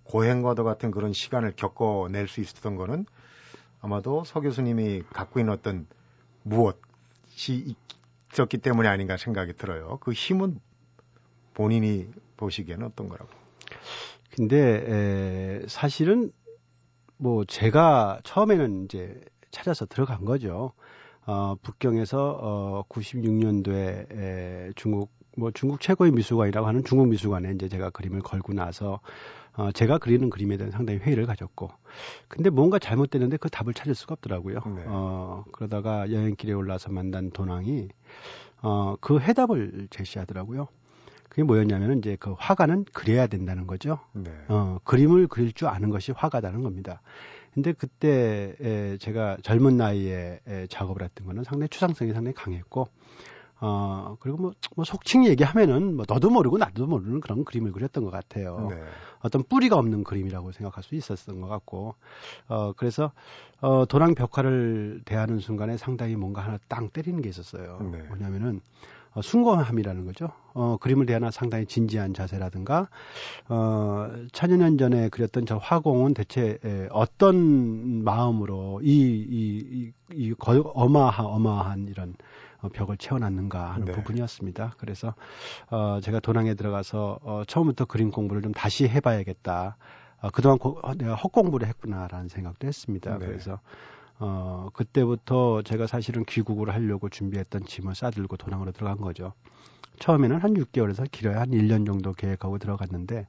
고행과도 0.03 0.63
같은 0.63 0.91
그런 0.91 1.13
시간을 1.13 1.53
겪어낼 1.55 2.27
수 2.27 2.41
있었던 2.41 2.75
거는 2.75 3.05
아마도 3.81 4.23
서 4.23 4.39
교수님이 4.39 5.03
갖고 5.09 5.39
있는 5.39 5.53
어떤 5.53 5.87
무엇이 6.43 7.75
있었기 8.31 8.59
때문이 8.59 8.87
아닌가 8.87 9.17
생각이 9.17 9.53
들어요. 9.53 9.97
그 10.01 10.11
힘은 10.11 10.59
본인이 11.53 12.07
보시기에는 12.37 12.85
어떤 12.85 13.09
거라고? 13.09 13.29
근데 14.35 15.61
에, 15.63 15.67
사실은 15.67 16.31
뭐 17.17 17.45
제가 17.45 18.19
처음에는 18.23 18.85
이제 18.85 19.21
찾아서 19.51 19.85
들어간 19.85 20.25
거죠. 20.25 20.73
어, 21.25 21.55
북경에서 21.61 22.37
어, 22.41 22.83
96년도에 22.89 24.11
에, 24.11 24.71
중국 24.75 25.11
뭐 25.35 25.51
중국 25.51 25.81
최고의 25.81 26.11
미술관이라고 26.11 26.67
하는 26.67 26.83
중국 26.83 27.07
미술관에 27.07 27.51
이제 27.53 27.67
제가 27.67 27.89
그림을 27.89 28.21
걸고 28.21 28.53
나서 28.53 28.99
어, 29.55 29.71
제가 29.71 29.97
그리는 29.97 30.29
그림에 30.29 30.57
대한 30.57 30.71
상당히 30.71 30.99
회의를 30.99 31.25
가졌고 31.25 31.69
근데 32.27 32.49
뭔가 32.49 32.79
잘못됐는데 32.79 33.37
그 33.37 33.49
답을 33.49 33.73
찾을 33.73 33.95
수가 33.95 34.13
없더라고요. 34.13 34.59
네. 34.75 34.83
어, 34.87 35.43
그러다가 35.51 36.11
여행길에 36.11 36.53
올라서 36.53 36.91
만난 36.91 37.31
도낭이 37.31 37.89
어, 38.61 38.95
그 38.99 39.19
해답을 39.19 39.87
제시하더라고요. 39.89 40.67
그게 41.33 41.41
뭐였냐면은 41.41 41.97
이제 41.97 42.15
그 42.19 42.35
화가는 42.37 42.85
그려야 42.93 43.25
된다는 43.25 43.65
거죠. 43.65 43.97
네. 44.13 44.31
어, 44.49 44.77
그림을 44.83 45.27
그릴 45.27 45.51
줄 45.51 45.67
아는 45.67 45.89
것이 45.89 46.11
화가다는 46.11 46.61
겁니다. 46.61 47.01
근데 47.55 47.73
그때 47.73 48.55
에, 48.61 48.97
제가 48.99 49.37
젊은 49.41 49.75
나이에 49.75 50.41
에, 50.47 50.67
작업을 50.67 51.01
했던 51.01 51.25
거는 51.25 51.43
상당히 51.43 51.69
추상성이 51.69 52.13
상당히 52.13 52.35
강했고 52.35 52.87
어, 53.61 54.15
그리고 54.19 54.37
뭐, 54.37 54.53
뭐 54.75 54.85
속칭 54.85 55.25
얘기하면은 55.25 55.95
뭐 55.95 56.05
너도 56.07 56.29
모르고 56.29 56.59
나도 56.59 56.85
모르는 56.85 57.19
그런 57.19 57.43
그림을 57.45 57.71
그렸던 57.71 58.03
것 58.03 58.11
같아요. 58.11 58.67
네. 58.69 58.75
어떤 59.21 59.41
뿌리가 59.41 59.75
없는 59.77 60.03
그림이라고 60.03 60.51
생각할 60.51 60.83
수 60.83 60.93
있었던 60.95 61.41
것 61.41 61.47
같고, 61.47 61.95
어, 62.49 62.73
그래서, 62.73 63.11
어, 63.61 63.85
도랑 63.85 64.15
벽화를 64.15 65.01
대하는 65.05 65.39
순간에 65.39 65.77
상당히 65.77 66.17
뭔가 66.17 66.41
하나 66.41 66.59
땅 66.67 66.89
때리는 66.89 67.21
게 67.21 67.29
있었어요. 67.29 67.79
네. 67.89 67.99
뭐냐면은, 68.09 68.59
어, 69.13 69.21
숭고함이라는 69.21 70.05
거죠. 70.05 70.29
어, 70.53 70.77
그림을 70.79 71.05
대하나 71.05 71.31
상당히 71.31 71.65
진지한 71.65 72.13
자세라든가, 72.13 72.89
어, 73.49 74.09
천여 74.31 74.57
년 74.57 74.77
전에 74.77 75.09
그렸던 75.09 75.45
저 75.45 75.57
화공은 75.57 76.13
대체 76.13 76.57
에, 76.63 76.87
어떤 76.91 78.03
마음으로 78.03 78.81
이, 78.83 78.89
이, 78.89 79.91
이, 80.11 80.29
이 80.29 80.33
어마한, 80.39 81.25
어마한 81.25 81.87
이런 81.89 82.15
어, 82.61 82.69
벽을 82.69 82.97
채워놨는가 82.97 83.73
하는 83.73 83.85
네. 83.85 83.91
부분이었습니다. 83.91 84.75
그래서, 84.77 85.13
어, 85.69 85.99
제가 86.01 86.19
도낭에 86.19 86.53
들어가서, 86.53 87.19
어, 87.21 87.43
처음부터 87.45 87.85
그림 87.85 88.09
공부를 88.09 88.41
좀 88.41 88.53
다시 88.53 88.87
해봐야겠다. 88.87 89.75
어, 90.21 90.29
그동안 90.31 90.57
고, 90.57 90.79
어, 90.81 90.93
내가 90.95 91.15
헛공부를 91.15 91.67
했구나라는 91.67 92.29
생각도 92.29 92.65
했습니다. 92.65 93.17
네. 93.17 93.25
그래서, 93.25 93.59
어, 94.19 94.69
그때부터 94.73 95.61
제가 95.63 95.87
사실은 95.87 96.23
귀국을 96.25 96.73
하려고 96.73 97.09
준비했던 97.09 97.65
짐을 97.65 97.95
싸들고 97.95 98.37
도낭으로 98.37 98.71
들어간 98.71 98.97
거죠. 98.97 99.33
처음에는 99.99 100.37
한 100.37 100.53
6개월에서 100.53 101.09
길어야 101.11 101.41
한 101.41 101.51
1년 101.51 101.85
정도 101.85 102.13
계획하고 102.13 102.57
들어갔는데 102.57 103.27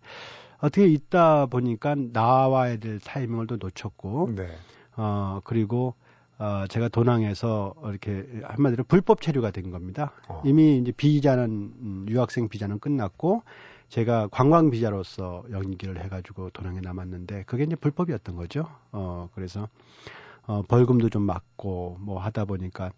어떻게 0.58 0.86
있다 0.86 1.46
보니까 1.46 1.94
나와야 1.94 2.78
될 2.78 2.98
타이밍을 2.98 3.46
또 3.46 3.56
놓쳤고 3.56 4.32
네. 4.34 4.48
어 4.96 5.40
그리고 5.44 5.94
어 6.38 6.64
제가 6.68 6.88
도낭에서 6.88 7.74
이렇게 7.84 8.26
한마디로 8.44 8.84
불법 8.84 9.20
체류가 9.20 9.50
된 9.50 9.70
겁니다. 9.70 10.12
어. 10.28 10.42
이미 10.44 10.78
이제 10.78 10.90
비자는 10.92 11.44
음, 11.50 12.06
유학생 12.08 12.48
비자는 12.48 12.78
끝났고 12.78 13.42
제가 13.88 14.28
관광 14.28 14.70
비자로서 14.70 15.44
연기를 15.50 16.02
해가지고 16.02 16.50
도낭에 16.50 16.80
남았는데 16.80 17.44
그게 17.44 17.64
이제 17.64 17.76
불법이었던 17.76 18.34
거죠. 18.34 18.66
어 18.90 19.28
그래서 19.34 19.68
어, 20.46 20.62
벌금도 20.62 21.08
좀 21.10 21.22
맞고 21.22 21.98
뭐 22.00 22.18
하다 22.20 22.44
보니까 22.44 22.90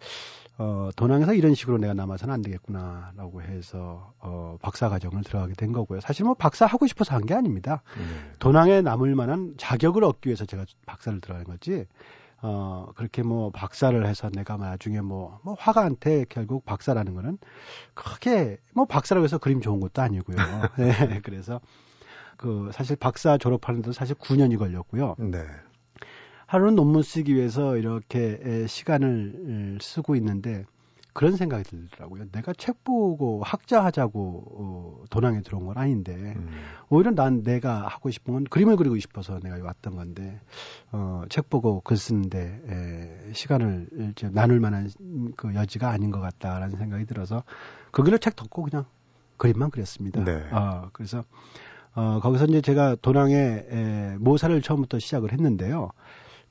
어, 0.59 0.89
도낭에서 0.97 1.35
이런 1.35 1.55
식으로 1.55 1.79
내가 1.79 1.93
남아서는 1.95 2.33
안 2.35 2.43
되겠구나라고 2.43 3.43
해서 3.43 4.13
어, 4.21 4.57
박사 4.63 4.89
과정을 4.89 5.23
들어가게 5.23 5.55
된 5.55 5.73
거고요. 5.73 6.01
사실 6.01 6.25
뭐 6.25 6.35
박사 6.35 6.65
하고 6.67 6.87
싶어서 6.87 7.15
한 7.15 7.27
게 7.27 7.35
아닙니다. 7.35 7.83
음. 7.99 8.33
도낭에 8.39 8.81
남을 8.83 9.15
만한 9.17 9.55
자격을 9.59 10.03
얻기 10.05 10.29
위해서 10.29 10.45
제가 10.47 10.65
박사를 10.87 11.21
들어간 11.21 11.45
거지. 11.45 11.87
어, 12.43 12.87
그렇게 12.95 13.23
뭐 13.23 13.51
박사를 13.51 14.07
해서 14.07 14.29
내가 14.31 14.57
나중에 14.57 15.01
뭐, 15.01 15.41
뭐 15.43 15.57
화가한테 15.59 16.27
결국 16.29 16.65
박사라는 16.65 17.15
거는 17.15 17.39
크게 17.95 18.59
뭐 18.75 18.85
박사라고 18.85 19.25
해서 19.25 19.39
그림 19.39 19.61
좋은 19.61 19.81
것도 19.81 20.03
아니고요. 20.03 20.37
네, 20.79 21.21
그래서 21.23 21.61
그 22.37 22.71
사실 22.73 22.95
박사 22.97 23.39
졸업하는데도 23.39 23.93
사실 23.93 24.15
9년이 24.17 24.59
걸렸고요. 24.59 25.17
네. 25.19 25.45
하루는 26.47 26.77
논문 26.77 27.03
쓰기 27.03 27.35
위해서 27.35 27.77
이렇게 27.77 28.67
시간을 28.67 29.79
쓰고 29.81 30.17
있는데 30.17 30.65
그런 31.17 31.35
생각이 31.35 31.65
들더라고요. 31.65 32.27
내가 32.31 32.53
책 32.53 32.85
보고 32.85 33.43
학자 33.43 33.83
하자고 33.83 34.45
어, 34.51 35.05
도낭에 35.09 35.41
들어온 35.41 35.65
건 35.65 35.79
아닌데 35.79 36.13
음. 36.13 36.51
오히려 36.91 37.11
난 37.11 37.43
내가 37.43 37.89
하고 37.89 38.11
싶은 38.11 38.35
건 38.35 38.45
그림을 38.45 38.77
그리고 38.77 38.99
싶어서 38.99 39.41
내가 39.41 39.57
왔던 39.65 39.97
건데 39.97 40.39
어, 40.93 41.23
책 41.31 41.49
보고 41.49 41.81
글 41.81 41.97
쓰는데 41.97 42.61
에, 42.69 43.33
시간을 43.33 43.89
이제 44.11 44.29
나눌 44.31 44.61
만한 44.61 44.91
그 45.37 45.55
여지가 45.55 45.89
아닌 45.89 46.11
것 46.11 46.21
같다라는 46.21 46.77
생각이 46.77 47.07
들어서 47.07 47.45
그 47.93 48.03
길로 48.03 48.19
책 48.19 48.37
덮고 48.37 48.65
그냥 48.65 48.85
그림만 49.39 49.71
그렸습니다. 49.71 50.23
네. 50.23 50.47
어, 50.53 50.91
그래서 50.93 51.25
어, 51.95 52.21
거기서 52.21 52.45
이제 52.45 52.61
제가 52.61 52.95
도낭에 53.01 53.35
에, 53.71 54.17
모사를 54.19 54.61
처음부터 54.61 54.99
시작을 54.99 55.33
했는데요. 55.33 55.93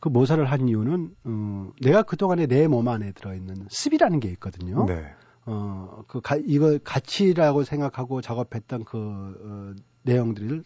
그 0.06 0.10
모사를 0.10 0.46
한 0.46 0.70
이유는 0.70 1.16
어, 1.24 1.72
내가 1.82 2.04
그 2.04 2.16
동안에 2.16 2.46
내 2.46 2.68
몸 2.68 2.88
안에 2.88 3.12
들어있는 3.14 3.66
습이라는 3.72 4.20
게 4.20 4.30
있거든요. 4.34 4.86
네. 4.86 5.04
어, 5.48 6.04
그 6.08 6.22
가, 6.22 6.38
이거 6.46 6.78
가치라고 6.84 7.64
생각하고 7.64 8.22
작업했던 8.22 8.84
그 8.84 9.00
어, 9.00 9.82
내용들을 10.04 10.64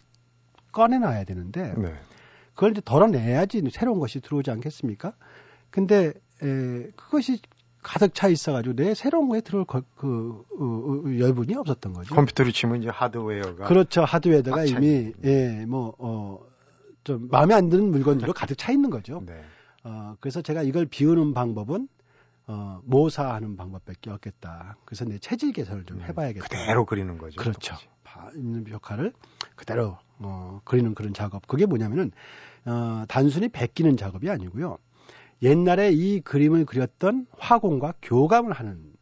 꺼내놔야 0.72 1.24
되는데 1.24 1.72
네. 1.78 1.94
그걸 2.54 2.72
이제 2.72 2.82
덜어내야지 2.84 3.62
새로운 3.72 3.98
것이 3.98 4.20
들어오지 4.20 4.50
않겠습니까? 4.50 5.14
근데 5.70 6.12
에, 6.42 6.90
그것이 6.94 7.40
가득 7.82 8.14
차 8.14 8.28
있어가지고 8.28 8.76
내 8.76 8.92
새로운 8.94 9.30
거에 9.30 9.40
들어올 9.40 9.64
거, 9.64 9.82
그 9.96 10.44
어, 10.58 10.64
어, 10.64 11.18
열분이 11.18 11.54
없었던 11.54 11.94
거죠. 11.94 12.14
컴퓨터로 12.14 12.50
치면 12.50 12.82
이제 12.82 12.90
하드웨어가 12.90 13.64
그렇죠. 13.68 14.04
하드웨어가 14.04 14.66
이미 14.66 15.14
예뭐 15.24 15.94
어, 15.98 16.49
좀 17.04 17.28
마음에 17.30 17.54
안 17.54 17.68
드는 17.68 17.90
물건들로 17.90 18.32
가득 18.32 18.56
차 18.56 18.72
있는 18.72 18.90
거죠. 18.90 19.22
네. 19.26 19.42
어, 19.84 20.16
그래서 20.20 20.42
제가 20.42 20.62
이걸 20.62 20.86
비우는 20.86 21.34
방법은 21.34 21.88
어, 22.46 22.80
모사하는 22.84 23.56
방법밖에 23.56 24.10
없겠다. 24.10 24.76
그래서 24.84 25.04
내 25.04 25.18
체질 25.18 25.52
개선을 25.52 25.84
좀 25.84 25.98
음, 25.98 26.02
해봐야겠다. 26.02 26.46
그대로 26.46 26.84
그리는 26.84 27.16
거죠. 27.16 27.40
그렇죠. 27.40 27.76
바, 28.02 28.28
있는 28.34 28.68
역할을 28.68 29.12
그대로 29.54 29.98
어, 30.18 30.60
그리는 30.64 30.94
그런 30.94 31.14
작업. 31.14 31.46
그게 31.46 31.66
뭐냐면은 31.66 32.10
어, 32.64 33.04
단순히 33.08 33.48
베끼는 33.48 33.96
작업이 33.96 34.28
아니고요. 34.28 34.78
옛날에 35.42 35.92
이 35.92 36.20
그림을 36.20 36.66
그렸던 36.66 37.26
화공과 37.38 37.94
교감을 38.02 38.52
하는 38.52 38.92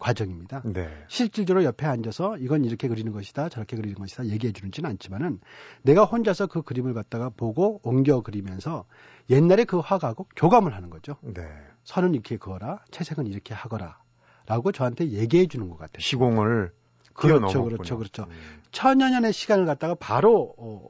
과정입니다. 0.00 0.62
네. 0.64 0.88
실질적으로 1.06 1.64
옆에 1.64 1.86
앉아서 1.86 2.38
이건 2.38 2.64
이렇게 2.64 2.88
그리는 2.88 3.12
것이다, 3.12 3.48
저렇게 3.48 3.76
그리는 3.76 3.94
것이다 3.94 4.26
얘기해 4.26 4.52
주는지는 4.52 4.90
않지만은 4.90 5.38
내가 5.82 6.04
혼자서 6.04 6.48
그 6.48 6.62
그림을 6.62 6.94
갖다가 6.94 7.28
보고 7.28 7.80
옮겨 7.84 8.20
그리면서 8.22 8.86
옛날에 9.28 9.64
그 9.64 9.78
화가하고 9.78 10.26
교감을 10.34 10.74
하는 10.74 10.90
거죠. 10.90 11.16
네. 11.22 11.42
선은 11.84 12.14
이렇게 12.14 12.36
그어라, 12.36 12.80
채색은 12.90 13.26
이렇게 13.26 13.54
하거라라고 13.54 14.72
저한테 14.72 15.10
얘기해 15.10 15.46
주는 15.46 15.68
것 15.68 15.78
같아요. 15.78 16.00
시공을 16.00 16.72
그렇죠, 17.12 17.64
그렇죠, 17.64 17.98
그렇죠. 17.98 18.24
음. 18.24 18.62
천여 18.72 19.10
년의 19.10 19.32
시간을 19.32 19.66
갖다가 19.66 19.94
바로 19.94 20.54
어, 20.58 20.88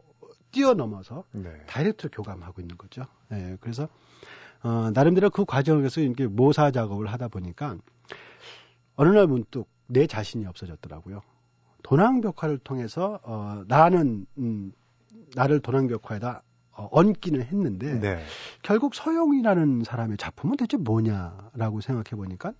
뛰어넘어서 0.52 1.24
네. 1.32 1.50
다이렉트로 1.66 2.10
교감하고 2.10 2.60
있는 2.60 2.76
거죠. 2.76 3.02
네, 3.28 3.56
그래서 3.60 3.88
어, 4.62 4.90
나름대로 4.92 5.30
그 5.30 5.44
과정에서 5.44 6.00
이렇게 6.00 6.26
모사 6.26 6.70
작업을 6.70 7.06
하다 7.06 7.28
보니까 7.28 7.76
어느 9.00 9.08
날 9.08 9.26
문득 9.26 9.66
내 9.86 10.06
자신이 10.06 10.44
없어졌더라고요. 10.44 11.22
도낭벽화를 11.82 12.58
통해서 12.58 13.18
어, 13.22 13.64
나는 13.66 14.26
음, 14.36 14.74
나를 15.34 15.60
도낭벽화에다 15.60 16.42
어, 16.72 16.88
얹기는 16.92 17.42
했는데 17.42 17.98
네. 17.98 18.22
결국 18.62 18.94
서용이라는 18.94 19.84
사람의 19.84 20.18
작품은 20.18 20.58
대체 20.58 20.76
뭐냐라고 20.76 21.80
생각해 21.80 22.10
보니까 22.10 22.52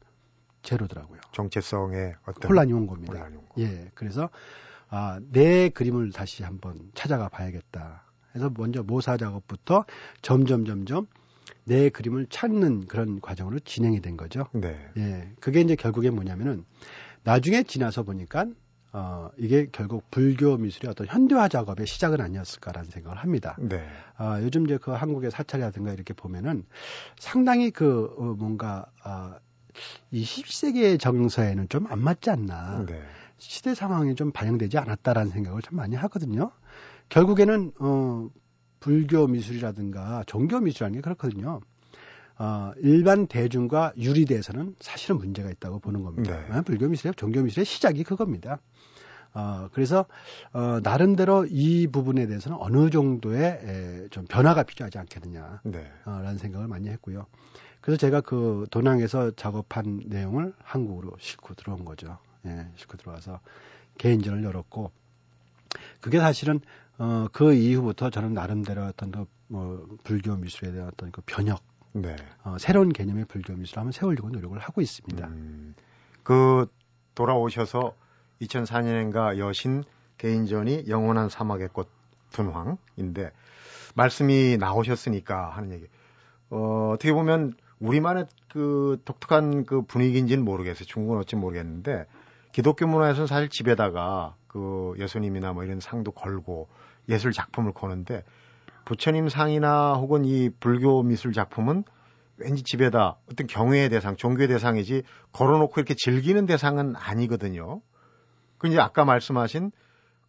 제로더라고요. 0.63 1.21
정체성의 1.33 2.15
어떤 2.25 2.51
혼란이 2.51 2.73
온 2.73 2.87
겁니다. 2.87 3.13
혼란이 3.13 3.37
온 3.37 3.47
거. 3.47 3.61
예, 3.61 3.91
그래서 3.95 4.31
아, 4.89 5.21
내 5.31 5.69
그림을 5.69 6.11
다시 6.11 6.43
한번 6.43 6.91
찾아가 6.95 7.29
봐야겠다. 7.29 8.05
그래서 8.33 8.51
먼저 8.57 8.83
모사 8.83 9.19
작업부터 9.19 9.85
점점 10.23 10.65
점점 10.65 11.07
내 11.65 11.89
그림을 11.91 12.27
찾는 12.29 12.87
그런 12.87 13.21
과정으로 13.21 13.59
진행이 13.61 14.01
된 14.01 14.17
거죠. 14.17 14.47
네. 14.53 14.77
예, 14.97 15.33
그게 15.41 15.61
이제 15.61 15.77
결국에 15.77 16.11
뭐냐면은 16.11 16.65
나중에 17.23 17.63
지나서 17.63 18.03
보니까 18.03 18.47
어, 18.93 19.31
이게 19.37 19.69
결국 19.71 20.11
불교 20.11 20.57
미술의 20.57 20.91
어떤 20.91 21.07
현대화 21.07 21.49
작업의 21.49 21.87
시작은 21.87 22.21
아니었을까라는 22.21 22.91
생각을 22.91 23.19
합니다. 23.19 23.57
네. 23.61 23.87
어, 24.19 24.39
요즘 24.43 24.65
이제 24.65 24.79
그 24.79 24.91
한국의 24.91 25.31
사찰이라든가 25.31 25.93
이렇게 25.93 26.13
보면은 26.13 26.65
상당히 27.19 27.71
그 27.71 28.13
어, 28.19 28.23
뭔가 28.37 28.87
어, 29.05 29.35
20세기의 30.13 30.99
정서에는 30.99 31.69
좀 31.69 31.87
안 31.89 32.01
맞지 32.01 32.31
않나. 32.31 32.85
네. 32.87 33.01
시대 33.39 33.75
상황이 33.75 34.15
좀 34.17 34.33
반영되지 34.33 34.77
않았다라는 34.79 35.31
생각을 35.31 35.63
참 35.63 35.77
많이 35.77 35.97
하거든요. 35.97 36.51
결국에는 37.09 37.73
어, 37.79 38.29
불교 38.81 39.27
미술이라든가 39.27 40.25
종교 40.27 40.59
미술이라는 40.61 40.97
게 40.97 41.01
그렇거든요. 41.03 41.61
어, 42.39 42.73
일반 42.79 43.27
대중과 43.27 43.93
유리대에서는 43.99 44.77
사실은 44.81 45.19
문제가 45.19 45.51
있다고 45.51 45.79
보는 45.79 46.03
겁니다. 46.03 46.41
네. 46.49 46.63
불교 46.63 46.89
미술의 46.89 47.15
종교 47.17 47.43
미술의 47.43 47.67
시작이 47.67 48.03
그겁니다. 48.03 48.59
어, 49.35 49.69
그래서 49.73 50.07
어, 50.53 50.81
나름대로 50.83 51.47
이 51.49 51.87
부분에 51.87 52.27
대해서는 52.27 52.57
어느 52.61 52.91
정도의 52.91 53.43
에, 53.45 54.09
좀 54.11 54.25
변화가 54.27 54.65
필요하지 54.65 54.99
않겠느냐라는 54.99 55.61
네. 55.65 55.93
어, 56.07 56.35
생각을 56.39 56.67
많이 56.67 56.89
했고요. 56.89 57.27
그래서 57.81 57.99
제가 57.99 58.21
그 58.23 58.67
도낭에서 58.71 59.33
작업한 59.33 60.03
내용을 60.07 60.53
한국으로 60.63 61.13
싣고 61.19 61.55
들어온 61.55 61.85
거죠. 61.85 62.19
예, 62.47 62.67
싣고 62.77 62.97
들어와서 62.97 63.41
개인전을 63.99 64.45
열었고 64.45 64.91
그게 66.01 66.19
사실은 66.19 66.61
어, 66.99 67.29
그 67.33 67.55
이후부터 67.55 68.11
저는 68.11 68.35
나름대로 68.35 68.85
어떤 68.85 69.11
그, 69.11 69.27
뭐, 69.49 69.87
불교 70.05 70.37
미술에 70.37 70.73
대한 70.73 70.89
어떤 70.89 71.11
그 71.11 71.23
변혁, 71.25 71.63
네. 71.93 72.15
어, 72.45 72.57
새로운 72.59 72.91
개념의 72.91 73.25
불교 73.25 73.55
미술을 73.55 73.81
한번 73.81 73.93
세우려고 73.93 74.29
노력을 74.29 74.59
하고 74.59 74.81
있습니다. 74.81 75.27
음, 75.27 75.75
그 76.23 76.67
돌아오셔서 77.15 77.95
2004년인가 78.43 79.39
여신 79.39 79.85
개인전이 80.19 80.85
영원한 80.89 81.29
사막의 81.29 81.71
꽃 81.73 81.89
분황인데 82.33 83.33
말씀이 83.95 84.57
나오셨으니까 84.59 85.51
하는 85.51 85.73
얘기. 85.73 85.87
어, 86.51 86.93
어떻게 86.95 87.13
보면 87.13 87.55
우리만의 87.81 88.27
그 88.53 89.01
독특한 89.05 89.65
그 89.65 89.83
분위기인지는 89.83 90.45
모르겠어요. 90.45 90.85
중국은 90.85 91.19
어찌 91.19 91.37
모르겠는데 91.37 92.07
기독교 92.53 92.87
문화에서는 92.87 93.27
사실 93.27 93.49
집에다가 93.49 94.35
그 94.47 94.95
예수님이나 94.99 95.53
뭐 95.53 95.65
이런 95.65 95.81
상도 95.81 96.11
걸고 96.11 96.69
예술 97.09 97.33
작품을 97.33 97.73
거는데 97.73 98.25
부처님 98.85 99.29
상이나 99.29 99.95
혹은 99.95 100.25
이 100.25 100.51
불교 100.51 101.03
미술 101.03 101.33
작품은 101.33 101.85
왠지 102.39 102.63
집에다 102.63 103.19
어떤 103.31 103.47
경외의 103.47 103.91
대상, 103.91 104.17
종교의 104.17 104.49
대상이지 104.49 105.03
걸어놓고 105.33 105.75
이렇게 105.77 105.95
즐기는 105.95 106.45
대상은 106.47 106.97
아니거든요. 106.97 107.83
그 108.59 108.69
이제 108.69 108.81
아까 108.81 109.05
말씀하신 109.05 109.71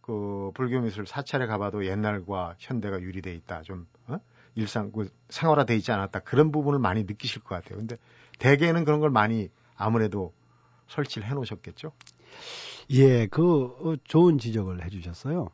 그 0.02 0.50
불교 0.54 0.80
미술 0.80 1.06
사찰에 1.06 1.46
가봐도 1.46 1.86
옛날과 1.86 2.56
현대가 2.58 3.00
유리돼 3.00 3.32
있다. 3.34 3.62
좀 3.62 3.86
어? 4.06 4.18
일상 4.54 4.92
그 4.92 5.08
생활화돼 5.30 5.74
있지 5.76 5.90
않았다. 5.90 6.20
그런 6.20 6.52
부분을 6.52 6.78
많이 6.78 7.04
느끼실 7.04 7.42
것 7.42 7.54
같아요. 7.54 7.78
근데 7.78 7.96
대개는 8.38 8.84
그런 8.84 9.00
걸 9.00 9.10
많이 9.10 9.48
아무래도 9.76 10.32
설치를 10.88 11.28
해 11.28 11.34
놓으셨겠죠? 11.34 11.92
예, 12.90 13.26
그 13.26 13.64
어, 13.80 13.94
좋은 14.04 14.38
지적을 14.38 14.84
해 14.84 14.88
주셨어요. 14.90 15.48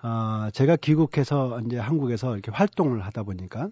아, 0.00 0.50
제가 0.52 0.76
귀국해서 0.76 1.60
이제 1.60 1.78
한국에서 1.78 2.34
이렇게 2.34 2.50
활동을 2.50 3.04
하다 3.04 3.22
보니까 3.22 3.68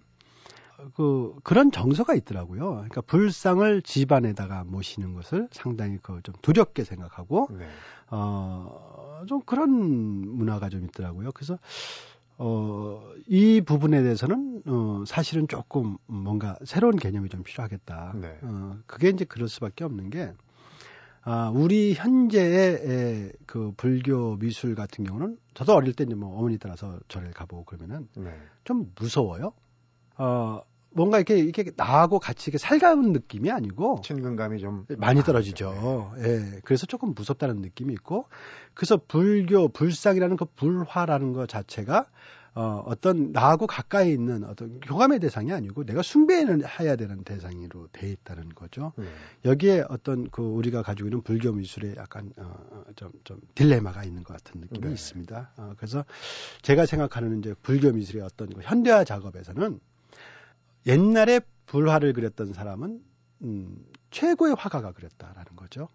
그 0.95 1.35
그런 1.43 1.71
정서가 1.71 2.15
있더라고요. 2.15 2.71
그러니까 2.71 3.01
불상을 3.01 3.81
집안에다가 3.83 4.63
모시는 4.65 5.13
것을 5.13 5.47
상당히 5.51 5.97
그 5.97 6.19
좀 6.23 6.33
두렵게 6.41 6.83
생각하고 6.83 7.47
네. 7.51 7.67
어좀 8.09 9.41
그런 9.45 9.69
문화가 9.69 10.69
좀 10.69 10.83
있더라고요. 10.85 11.31
그래서 11.33 11.57
어, 12.37 13.11
이 13.27 13.61
부분에 13.61 14.01
대해서는 14.01 14.63
어, 14.65 15.03
사실은 15.05 15.47
조금 15.47 15.97
뭔가 16.07 16.57
새로운 16.65 16.95
개념이 16.97 17.29
좀 17.29 17.43
필요하겠다. 17.43 18.13
네. 18.15 18.37
어, 18.41 18.77
그게 18.85 19.09
이제 19.09 19.23
그럴 19.25 19.47
수밖에 19.47 19.83
없는 19.83 20.09
게 20.09 20.33
아, 21.25 21.51
우리 21.53 21.93
현재의 21.93 23.31
그 23.45 23.71
불교 23.77 24.37
미술 24.37 24.75
같은 24.75 25.05
경우는 25.05 25.37
저도 25.53 25.73
어릴 25.73 25.93
때 25.93 26.03
이제 26.03 26.15
뭐 26.15 26.37
어머니 26.37 26.57
따라서 26.57 26.99
절에 27.07 27.31
가보고 27.31 27.63
그러면은 27.63 28.09
네. 28.15 28.29
좀 28.65 28.91
무서워요. 28.99 29.53
어, 30.17 30.61
뭔가 30.91 31.17
이렇게 31.17 31.37
이렇게 31.37 31.71
나하고 31.75 32.19
같이 32.19 32.49
이렇게 32.49 32.57
살가운 32.57 33.13
느낌이 33.13 33.51
아니고 33.51 34.01
친근감이 34.03 34.59
좀 34.59 34.85
많이 34.97 35.23
떨어지죠. 35.23 36.13
네. 36.17 36.27
예. 36.27 36.59
그래서 36.65 36.85
조금 36.85 37.13
무섭다는 37.15 37.61
느낌이 37.61 37.93
있고 37.93 38.27
그래서 38.73 38.99
불교 39.07 39.69
불상이라는 39.69 40.35
그 40.35 40.45
불화라는 40.45 41.33
것 41.33 41.47
자체가 41.47 42.07
어, 42.55 42.83
어떤 42.85 43.31
나하고 43.31 43.65
가까이 43.65 44.11
있는 44.11 44.43
어떤 44.43 44.79
교감의 44.81 45.19
대상이 45.19 45.51
아니고 45.51 45.85
내가 45.85 46.03
숭배는 46.03 46.61
해야 46.79 46.95
되는 46.95 47.23
대상으로 47.23 47.87
돼 47.91 48.11
있다는 48.11 48.49
거죠. 48.49 48.93
네. 48.97 49.05
여기에 49.45 49.85
어떤 49.89 50.29
그 50.29 50.43
우리가 50.43 50.83
가지고 50.83 51.09
있는 51.09 51.21
불교 51.23 51.51
미술에 51.51 51.95
약간 51.97 52.31
어, 52.37 52.83
좀, 52.95 53.11
좀 53.23 53.39
딜레마가 53.55 54.03
있는 54.03 54.23
것 54.23 54.33
같은 54.33 54.61
느낌이 54.61 54.85
네. 54.85 54.93
있습니다. 54.93 55.51
어, 55.57 55.73
그래서 55.77 56.05
제가 56.61 56.85
생각하는 56.85 57.39
이제 57.39 57.55
불교 57.63 57.91
미술의 57.91 58.21
어떤 58.21 58.49
그 58.49 58.61
현대화 58.61 59.03
작업에서는 59.03 59.79
옛날에 60.85 61.39
불화를 61.65 62.13
그렸던 62.13 62.53
사람은 62.53 63.01
음, 63.43 63.85
최고의 64.11 64.55
화가가 64.55 64.91
그렸다라는 64.91 65.55
거죠. 65.55 65.87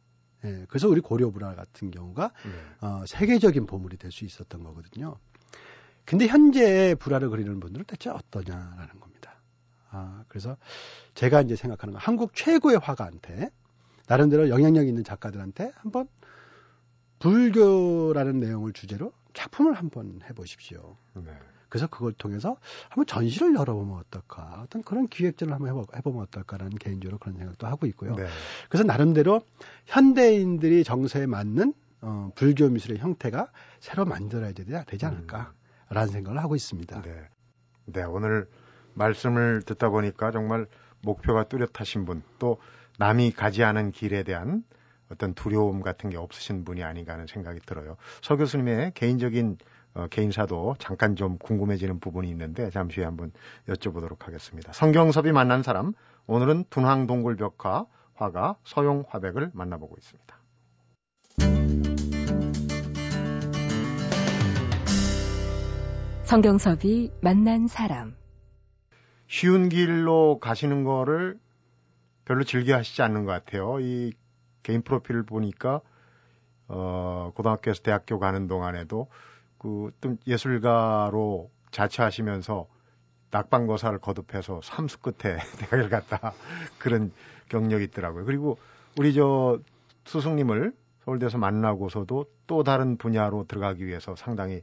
예, 0.44 0.66
그래서 0.68 0.88
우리 0.88 1.01
고려 1.01 1.31
불화 1.31 1.55
같은 1.55 1.90
경우가 1.90 2.33
네. 2.44 2.87
어, 2.87 3.05
세계적인 3.07 3.66
보물이 3.66 3.97
될 3.97 4.11
수 4.12 4.25
있었던 4.25 4.62
거거든요. 4.62 5.18
근데 6.09 6.27
현재 6.27 6.94
불화를 6.99 7.29
그리는 7.29 7.61
분들은 7.61 7.85
대체 7.85 8.09
어떠냐라는 8.09 8.99
겁니다. 8.99 9.35
아, 9.90 10.25
그래서 10.29 10.57
제가 11.12 11.42
이제 11.42 11.55
생각하는 11.55 11.92
건 11.92 12.01
한국 12.01 12.35
최고의 12.35 12.79
화가한테 12.79 13.51
나름대로 14.07 14.49
영향력 14.49 14.88
있는 14.88 15.05
작가들한테 15.05 15.71
한번 15.75 16.09
불교라는 17.18 18.40
내용을 18.40 18.73
주제로 18.73 19.12
작품을 19.35 19.75
한번 19.75 20.21
해보십시오. 20.31 20.97
네. 21.12 21.31
그래서 21.68 21.87
그걸 21.88 22.14
통해서 22.14 22.57
한번 22.88 23.05
전시를 23.05 23.55
열어보면 23.55 23.99
어떨까 23.99 24.62
어떤 24.64 24.83
그런 24.83 25.09
기획전을 25.09 25.53
한번 25.53 25.68
해보, 25.68 25.87
해보면 25.94 26.23
어떨까라는 26.23 26.79
개인적으로 26.79 27.18
그런 27.18 27.37
생각도 27.37 27.66
하고 27.66 27.85
있고요. 27.85 28.14
네. 28.14 28.27
그래서 28.71 28.83
나름대로 28.85 29.42
현대인들이 29.85 30.85
정서에 30.85 31.27
맞는 31.27 31.75
어, 32.01 32.31
불교 32.35 32.71
미술의 32.71 32.97
형태가 32.97 33.51
새로 33.81 34.07
만들어야 34.07 34.53
되지 34.53 35.05
않을까. 35.05 35.53
음. 35.90 35.94
라는 35.94 36.12
생각을 36.12 36.42
하고 36.42 36.55
있습니다. 36.57 37.03
네. 37.03 37.29
네, 37.87 38.03
오늘 38.03 38.46
말씀을 38.94 39.62
듣다 39.62 39.88
보니까 39.88 40.31
정말 40.31 40.66
목표가 41.03 41.44
뚜렷하신 41.44 42.05
분, 42.05 42.22
또 42.38 42.59
남이 42.98 43.33
가지 43.33 43.62
않은 43.62 43.92
길에 43.92 44.22
대한 44.22 44.64
어떤 45.11 45.35
두려움 45.35 45.81
같은 45.81 46.11
게 46.11 46.16
없으신 46.16 46.64
분이 46.64 46.83
아닌가 46.83 47.14
하는 47.14 47.27
생각이 47.27 47.61
들어요. 47.61 47.96
서 48.20 48.37
교수님의 48.37 48.92
개인적인 48.94 49.57
어, 49.94 50.07
개인사도 50.09 50.77
잠깐 50.79 51.16
좀 51.16 51.38
궁금해지는 51.38 51.98
부분이 51.98 52.29
있는데 52.31 52.70
잠시 52.70 53.01
후에 53.01 53.07
한번 53.07 53.33
여쭤보도록 53.68 54.20
하겠습니다. 54.20 54.72
성경섭이 54.72 55.33
만난 55.33 55.62
사람, 55.62 55.92
오늘은 56.27 56.64
둔황동굴벽화 56.68 57.87
화가 58.14 58.57
서용 58.64 59.05
화백을 59.09 59.51
만나보고 59.55 59.96
있습니다. 59.96 60.38
성경섭이 66.29 67.11
만난 67.23 67.69
사람. 67.69 68.14
쉬운 69.29 69.71
길로 69.71 70.38
가시는 70.41 70.85
거를 70.85 71.38
별로 72.27 72.45
즐겨 72.45 72.77
하시지 72.77 73.01
않는 73.01 73.25
것 73.25 73.33
같아요. 73.33 73.81
이 73.81 74.12
개인 74.62 74.83
프로필을 74.83 75.23
보니까, 75.23 75.81
어, 76.67 77.33
고등학교에서 77.35 77.83
대학교 77.83 78.19
가는 78.19 78.47
동안에도 78.47 79.09
그, 79.57 79.91
좀 80.03 80.19
예술가로 80.27 81.51
자처하시면서 81.71 82.67
낙방거사를 83.31 83.99
거듭해서 83.99 84.61
삼수 84.62 85.01
끝에 85.01 85.38
대학을 85.71 85.88
갔다 85.88 86.35
그런 86.79 87.11
경력이 87.49 87.85
있더라고요. 87.85 88.27
그리고 88.27 88.59
우리 88.99 89.14
저 89.14 89.59
스승님을 90.05 90.75
서울대에서 91.07 91.38
만나고서도 91.38 92.27
또 92.47 92.62
다른 92.64 92.99
분야로 92.99 93.47
들어가기 93.49 93.87
위해서 93.87 94.14
상당히 94.14 94.62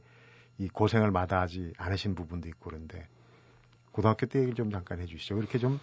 이 0.58 0.68
고생을 0.68 1.10
마다하지 1.10 1.74
않으신 1.76 2.14
부분도 2.14 2.48
있고 2.48 2.70
그런데 2.70 3.06
고등학교 3.92 4.26
때 4.26 4.38
얘기를 4.38 4.54
좀 4.54 4.70
잠깐 4.70 5.00
해주시죠. 5.00 5.36
그렇게 5.36 5.58
좀 5.58 5.78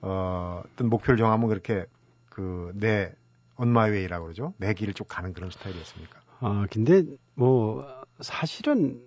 어, 0.00 0.62
어떤 0.64 0.88
목표를 0.88 1.16
정하면 1.16 1.48
그렇게 1.48 1.86
그내 2.28 3.12
언마웨이라고 3.56 4.24
그러죠. 4.24 4.54
내 4.56 4.74
길을 4.74 4.94
쭉 4.94 5.06
가는 5.08 5.32
그런 5.32 5.50
스타일이었습니까? 5.50 6.20
아 6.40 6.66
근데 6.70 7.04
뭐 7.34 7.86
사실은 8.20 9.00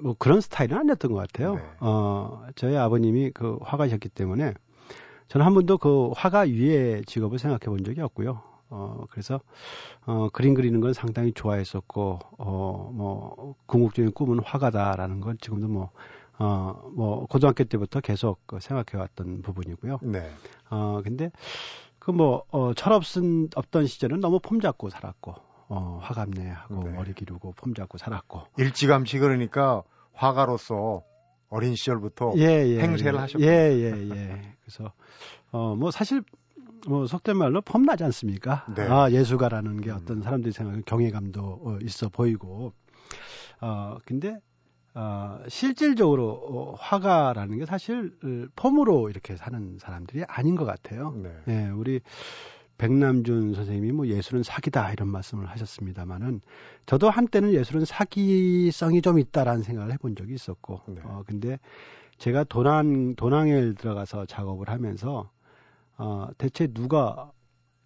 뭐 0.00 0.16
그런 0.18 0.40
스타일은 0.40 0.76
아니었던 0.76 1.12
것 1.12 1.18
같아요. 1.18 1.54
네. 1.54 1.62
어 1.80 2.46
저희 2.56 2.76
아버님이 2.76 3.30
그 3.30 3.58
화가셨기 3.62 4.08
때문에 4.08 4.54
저는 5.28 5.46
한 5.46 5.54
번도 5.54 5.78
그 5.78 6.10
화가 6.16 6.40
위에 6.40 7.02
직업을 7.06 7.38
생각해 7.38 7.66
본 7.66 7.84
적이 7.84 8.00
없고요. 8.00 8.42
어, 8.74 9.04
그래서, 9.08 9.40
어, 10.04 10.28
그림 10.32 10.54
그리는 10.54 10.80
건 10.80 10.92
상당히 10.92 11.32
좋아했었고, 11.32 12.18
어, 12.38 12.90
뭐, 12.92 13.54
궁극적인 13.66 14.12
꿈은 14.12 14.40
화가다라는 14.40 15.20
건 15.20 15.38
지금도 15.40 15.68
뭐, 15.68 15.90
어, 16.38 16.90
뭐, 16.92 17.24
고등학교 17.26 17.62
때부터 17.62 18.00
계속 18.00 18.40
그 18.46 18.58
생각해 18.60 19.00
왔던 19.00 19.42
부분이고요. 19.42 20.00
네. 20.02 20.28
어, 20.70 21.00
근데, 21.04 21.30
그 22.00 22.10
뭐, 22.10 22.44
어, 22.50 22.74
철없은, 22.74 23.50
없던 23.54 23.86
시절은 23.86 24.18
너무 24.18 24.40
폼 24.40 24.60
잡고 24.60 24.90
살았고, 24.90 25.34
어, 25.68 26.00
화감내하고 26.02 26.82
네. 26.82 26.90
머리 26.90 27.14
기르고 27.14 27.52
폼 27.56 27.74
잡고 27.74 27.98
살았고. 27.98 28.42
일찌감치 28.58 29.20
그러니까 29.20 29.84
화가로서 30.12 31.02
어린 31.48 31.76
시절부터 31.76 32.32
예, 32.38 32.66
예, 32.66 32.80
행세를 32.80 33.14
예, 33.14 33.20
하셨고. 33.20 33.44
예, 33.44 33.48
예, 33.72 34.10
예. 34.10 34.42
그래서, 34.64 34.92
어, 35.52 35.76
뭐 35.76 35.92
사실 35.92 36.24
뭐 36.86 37.06
속된 37.06 37.36
말로 37.36 37.60
폼나지 37.60 38.04
않습니까? 38.04 38.66
네. 38.74 38.82
아 38.82 39.10
예술가라는 39.10 39.80
게 39.80 39.90
어떤 39.90 40.22
사람들이 40.22 40.52
생각하는 40.52 40.82
경외감도 40.84 41.40
어, 41.42 41.78
있어 41.82 42.08
보이고 42.08 42.72
어 43.60 43.98
근데 44.04 44.38
어, 44.94 45.40
실질적으로 45.48 46.30
어, 46.30 46.74
화가라는 46.78 47.58
게 47.58 47.66
사실 47.66 48.16
어, 48.22 48.46
폼으로 48.54 49.10
이렇게 49.10 49.36
사는 49.36 49.78
사람들이 49.78 50.24
아닌 50.28 50.54
것 50.54 50.64
같아요. 50.64 51.12
네. 51.16 51.30
네 51.46 51.68
우리 51.70 52.00
백남준 52.78 53.54
선생님이 53.54 53.92
뭐 53.92 54.06
예술은 54.06 54.42
사기다 54.42 54.92
이런 54.92 55.08
말씀을 55.08 55.46
하셨습니다만은 55.46 56.40
저도 56.86 57.08
한때는 57.08 57.52
예술은 57.52 57.84
사기성이 57.84 59.00
좀 59.00 59.18
있다라는 59.18 59.62
생각을 59.62 59.92
해본 59.92 60.16
적이 60.16 60.34
있었고 60.34 60.80
네. 60.88 61.00
어 61.04 61.22
근데 61.26 61.58
제가 62.18 62.44
도난 62.44 63.14
도낭에 63.16 63.74
들어가서 63.74 64.26
작업을 64.26 64.68
하면서 64.68 65.30
어, 65.96 66.28
대체 66.38 66.66
누가 66.66 67.30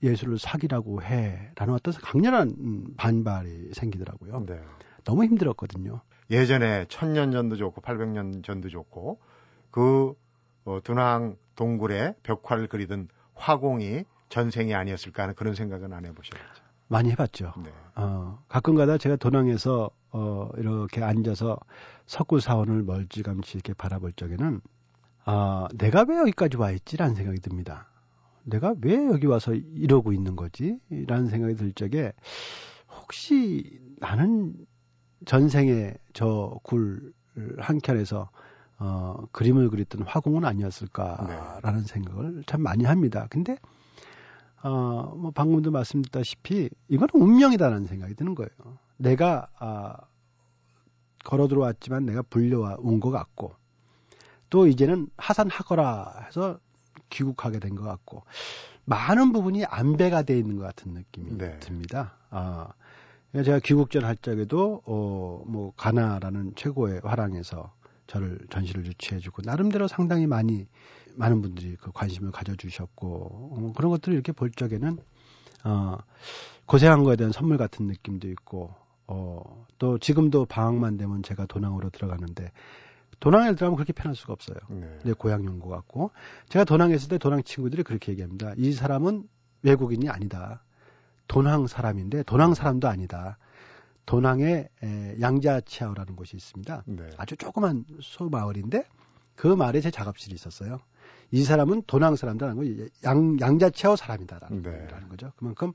예술을 0.03 0.39
사기라고 0.39 1.03
해라는 1.03 1.75
어떤 1.75 1.95
강렬한 1.95 2.55
음, 2.59 2.95
반발이 2.97 3.71
생기더라고요. 3.73 4.45
네. 4.47 4.61
너무 5.05 5.25
힘들었거든요. 5.25 6.01
예전에 6.31 6.87
천년 6.89 7.33
전도 7.33 7.57
좋고 7.57 7.81
800년 7.81 8.45
전도 8.45 8.69
좋고 8.69 9.19
그 9.71 10.15
어, 10.65 10.81
dun항 10.83 11.37
동굴에 11.57 12.15
벽화를 12.23 12.69
그리던 12.69 13.09
화공이 13.35 14.05
전생이 14.29 14.75
아니었을까 14.75 15.23
하는 15.25 15.35
그런 15.35 15.55
생각은 15.55 15.93
안 15.93 16.05
해보셨죠? 16.05 16.39
많이 16.89 17.11
해봤죠. 17.11 17.55
네. 17.63 17.71
어, 17.97 18.39
가끔가다 18.49 18.99
제가 18.99 19.17
도낭에서 19.17 19.91
어, 20.11 20.49
이렇게 20.57 21.03
앉아서 21.03 21.59
석굴 22.07 22.41
사원을 22.41 22.83
멀찌감치 22.83 23.57
이렇게 23.57 23.75
바라볼 23.75 24.13
적에는 24.13 24.61
아, 25.25 25.69
내가 25.75 26.05
왜 26.09 26.17
여기까지 26.19 26.57
와 26.57 26.71
있지라는 26.71 27.15
생각이 27.15 27.41
듭니다. 27.41 27.88
내가 28.49 28.75
왜 28.81 29.07
여기 29.07 29.27
와서 29.27 29.55
이러고 29.55 30.13
있는 30.13 30.37
거지? 30.37 30.79
라는 31.07 31.29
생각이 31.29 31.55
들 31.55 31.73
적에 31.73 32.13
혹시 33.01 33.81
나는 33.99 34.55
전생에 35.27 35.95
저 36.13 36.59
굴 36.63 37.13
한켠에서 37.59 38.31
어, 38.81 39.25
그림을 39.33 39.71
그렸던 39.71 40.03
화공은 40.03 40.45
아니었을까라는 40.45 41.81
네. 41.81 41.87
생각을 41.87 42.45
참 42.47 42.63
많이 42.63 42.85
합니다. 42.85 43.27
근데 43.31 43.57
어, 44.63 45.15
뭐 45.17 45.31
방금도 45.31 45.71
말씀드렸다시피 45.71 46.69
이건 46.89 47.09
운명이다라는 47.13 47.87
생각이 47.87 48.15
드는 48.15 48.35
거예요. 48.35 48.51
내가 48.97 49.49
아, 49.59 49.97
걸어 51.25 51.47
들어왔지만 51.49 52.07
내가 52.07 52.23
불려와 52.23 52.77
온 52.81 53.01
것 53.01 53.11
같고 53.11 53.55
또 54.51 54.67
이제는 54.67 55.09
하산하거라 55.17 56.25
해서 56.27 56.59
귀국하게 57.11 57.59
된 57.61 57.75
것 57.77 57.85
같고 57.85 58.25
많은 58.85 59.33
부분이 59.33 59.65
안배가 59.67 60.23
돼 60.23 60.39
있는 60.39 60.57
것 60.57 60.63
같은 60.65 60.93
느낌이 60.95 61.37
네. 61.39 61.59
듭니다. 61.61 62.17
아, 62.31 62.69
제가 63.35 63.61
귀국 63.61 63.91
전 63.91 64.05
할 64.05 64.17
적에도 64.17 64.83
어, 64.87 65.43
뭐 65.47 65.73
가나라는 65.77 66.55
최고의 66.57 67.03
화랑에서 67.05 67.73
저를 68.07 68.39
전시를 68.49 68.87
유치해주고 68.87 69.43
나름대로 69.45 69.87
상당히 69.87 70.27
많이 70.27 70.67
많은 71.17 71.43
분들이 71.43 71.77
그 71.77 71.93
관심을 71.93 72.31
가져주셨고 72.31 73.07
어, 73.07 73.73
그런 73.77 73.91
것들을 73.91 74.15
이렇게 74.15 74.33
볼 74.33 74.51
적에는 74.51 74.97
어, 75.65 75.99
고생한 76.65 77.05
거에 77.05 77.17
대한 77.17 77.33
선물 77.33 77.59
같은 77.59 77.87
느낌도 77.87 78.29
있고 78.31 78.75
어, 79.07 79.67
또 79.79 79.99
지금도 79.99 80.47
방학만 80.47 80.97
되면 80.97 81.23
제가 81.23 81.45
도낭으로 81.47 81.91
들어가는데 81.91 82.51
도낭에 83.21 83.55
들어가면 83.55 83.77
그렇게 83.77 83.93
편할 83.93 84.15
수가 84.15 84.33
없어요. 84.33 84.57
네. 84.71 84.99
내 85.05 85.13
고향 85.13 85.45
연구 85.45 85.69
같고 85.69 86.11
제가 86.49 86.65
도낭에 86.65 86.95
있을 86.95 87.09
때 87.09 87.19
도낭 87.19 87.43
친구들이 87.43 87.83
그렇게 87.83 88.13
얘기합니다. 88.13 88.53
이 88.57 88.73
사람은 88.73 89.29
외국인이 89.63 90.09
아니다. 90.09 90.65
도낭 91.27 91.67
사람인데 91.67 92.23
도낭 92.23 92.55
사람도 92.55 92.89
아니다. 92.89 93.39
도낭에 94.07 94.69
에, 94.83 95.17
양자치아오라는 95.21 96.17
곳이 96.17 96.37
있습니다. 96.37 96.85
네. 96.87 97.11
아주 97.19 97.37
조그만 97.37 97.85
소마을인데 98.01 98.85
그 99.35 99.47
마을에 99.47 99.81
제 99.81 99.91
작업실이 99.91 100.35
있었어요. 100.35 100.81
이 101.31 101.45
사람은 101.45 101.83
도낭 101.87 102.17
사람다라는 102.17 102.57
거 102.57 102.87
양, 103.05 103.37
양자치아오 103.39 103.97
사람이다라는 103.97 104.63
네. 104.63 104.87
거죠. 105.11 105.33
그만큼 105.37 105.73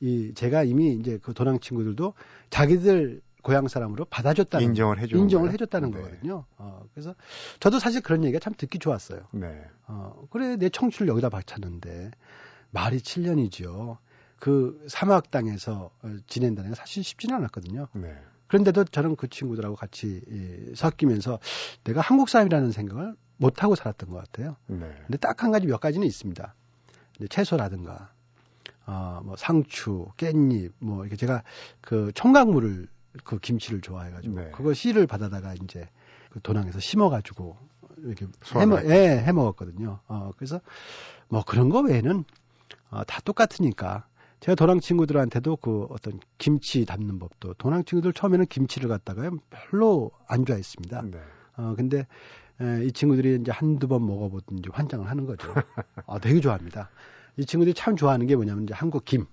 이 0.00 0.32
제가 0.34 0.64
이미 0.64 0.94
이제 0.94 1.18
그 1.22 1.32
도낭 1.32 1.60
친구들도 1.60 2.14
자기들 2.50 3.22
고향 3.42 3.68
사람으로 3.68 4.04
받아줬다는 4.06 4.66
인정을 4.68 5.00
해줘 5.00 5.16
인정을? 5.16 5.52
해줬다는 5.52 5.90
네. 5.90 6.00
거거든요. 6.00 6.44
어, 6.58 6.82
그래서 6.94 7.14
저도 7.60 7.78
사실 7.78 8.00
그런 8.00 8.24
얘기가 8.24 8.38
참 8.38 8.54
듣기 8.56 8.78
좋았어요. 8.78 9.26
네. 9.32 9.64
어, 9.86 10.26
그래 10.30 10.56
내 10.56 10.68
청취를 10.68 11.08
여기다 11.08 11.28
바쳤는데 11.28 12.10
말이 12.70 12.98
7년이죠. 12.98 13.98
그 14.38 14.84
사막 14.88 15.30
땅에서 15.30 15.90
어, 16.02 16.16
지낸다는 16.26 16.70
게 16.70 16.76
사실 16.76 17.04
쉽지는 17.04 17.36
않았거든요. 17.36 17.88
네. 17.92 18.14
그런데도 18.46 18.84
저는 18.84 19.16
그 19.16 19.28
친구들하고 19.28 19.76
같이 19.76 20.22
이, 20.28 20.74
섞이면서 20.74 21.38
내가 21.84 22.00
한국 22.00 22.28
사람이라는 22.28 22.70
생각을 22.72 23.14
못 23.38 23.62
하고 23.62 23.74
살았던 23.74 24.10
것 24.10 24.16
같아요. 24.18 24.56
네. 24.66 24.92
근데 25.06 25.18
딱 25.18 25.42
한 25.42 25.50
가지 25.50 25.66
몇 25.66 25.80
가지는 25.80 26.06
있습니다. 26.06 26.54
채소라든가 27.30 28.12
어, 28.86 29.20
뭐 29.24 29.36
상추, 29.36 30.06
깻잎, 30.16 30.72
뭐 30.80 31.02
이렇게 31.02 31.16
제가 31.16 31.42
그 31.80 32.10
청각물을 32.14 32.88
그 33.24 33.38
김치를 33.38 33.80
좋아해가지고 33.80 34.34
네. 34.34 34.50
그거 34.52 34.74
씨를 34.74 35.06
받아다가 35.06 35.54
이제 35.54 35.88
그 36.30 36.40
도낭에서 36.40 36.80
심어가지고 36.80 37.56
이렇게 37.98 38.26
해먹, 38.54 38.84
예, 38.86 39.18
해먹었거든요. 39.18 40.00
어, 40.08 40.30
그래서 40.36 40.60
뭐 41.28 41.42
그런 41.44 41.68
거 41.68 41.80
외에는 41.80 42.24
어, 42.90 43.04
다 43.04 43.20
똑같으니까 43.24 44.06
제가 44.40 44.56
도낭 44.56 44.80
친구들한테도 44.80 45.56
그 45.56 45.86
어떤 45.90 46.18
김치 46.38 46.84
담는 46.84 47.18
법도 47.18 47.54
도낭 47.54 47.84
친구들 47.84 48.12
처음에는 48.12 48.46
김치를 48.46 48.88
갖다가 48.88 49.30
별로 49.50 50.10
안 50.26 50.44
좋아했습니다. 50.44 51.02
네. 51.02 51.18
어, 51.56 51.74
근데 51.76 52.06
에, 52.60 52.84
이 52.84 52.92
친구들이 52.92 53.38
이제 53.40 53.52
한두 53.52 53.88
번 53.88 54.06
먹어보든지 54.06 54.70
환장을 54.72 55.08
하는 55.08 55.26
거죠. 55.26 55.52
아, 56.06 56.18
되게 56.18 56.40
좋아합니다. 56.40 56.90
이 57.36 57.46
친구들이 57.46 57.74
참 57.74 57.96
좋아하는 57.96 58.26
게 58.26 58.36
뭐냐면 58.36 58.64
이제 58.64 58.74
한국 58.74 59.04
김 59.04 59.26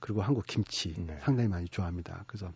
그리고 0.00 0.22
한국 0.22 0.46
김치 0.46 0.94
네. 0.96 1.18
상당히 1.22 1.48
많이 1.48 1.68
좋아합니다. 1.68 2.24
그래서 2.26 2.52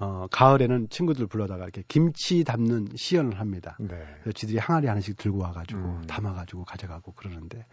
어, 0.00 0.26
가을에는 0.30 0.88
친구들 0.90 1.26
불러다가 1.26 1.64
이렇게 1.64 1.82
김치 1.88 2.44
담는 2.44 2.88
시연을 2.94 3.40
합니다. 3.40 3.76
네. 3.80 3.96
그래서 4.22 4.32
지들이 4.32 4.58
항아리 4.58 4.86
하나씩 4.86 5.16
들고 5.16 5.38
와가지고 5.38 5.80
음. 5.80 6.02
담아가지고 6.06 6.64
가져가고 6.64 7.12
그러는데, 7.12 7.66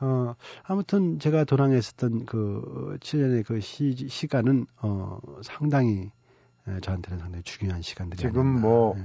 어, 0.00 0.34
아무튼 0.62 1.18
제가 1.18 1.44
도랑에 1.44 1.76
있었던 1.78 2.26
그 2.26 2.98
7년의 3.00 3.46
그 3.46 3.60
시, 3.60 3.94
시간은, 4.08 4.66
어, 4.82 5.18
상당히 5.42 6.10
저한테는 6.82 7.18
상당히 7.18 7.42
중요한 7.44 7.80
시간들이 7.82 8.18
지금 8.18 8.40
아닌가. 8.40 8.60
뭐, 8.60 8.94
네. 8.96 9.04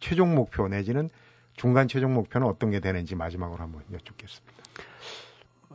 최종 0.00 0.34
목표 0.34 0.68
내지는 0.68 1.08
중간 1.56 1.88
최종 1.88 2.12
목표는 2.14 2.46
어떤 2.46 2.70
게 2.70 2.80
되는지 2.80 3.14
마지막으로 3.14 3.62
한번 3.62 3.82
여쭙겠습니다. 3.92 4.54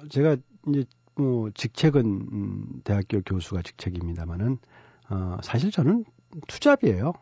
제가 0.09 0.37
이제 0.67 0.85
뭐 1.15 1.49
직책은 1.51 2.05
음, 2.05 2.81
대학교 2.83 3.21
교수가 3.21 3.61
직책입니다만은 3.63 4.59
어, 5.09 5.37
사실 5.41 5.71
저는 5.71 6.05
투잡이에요. 6.47 7.13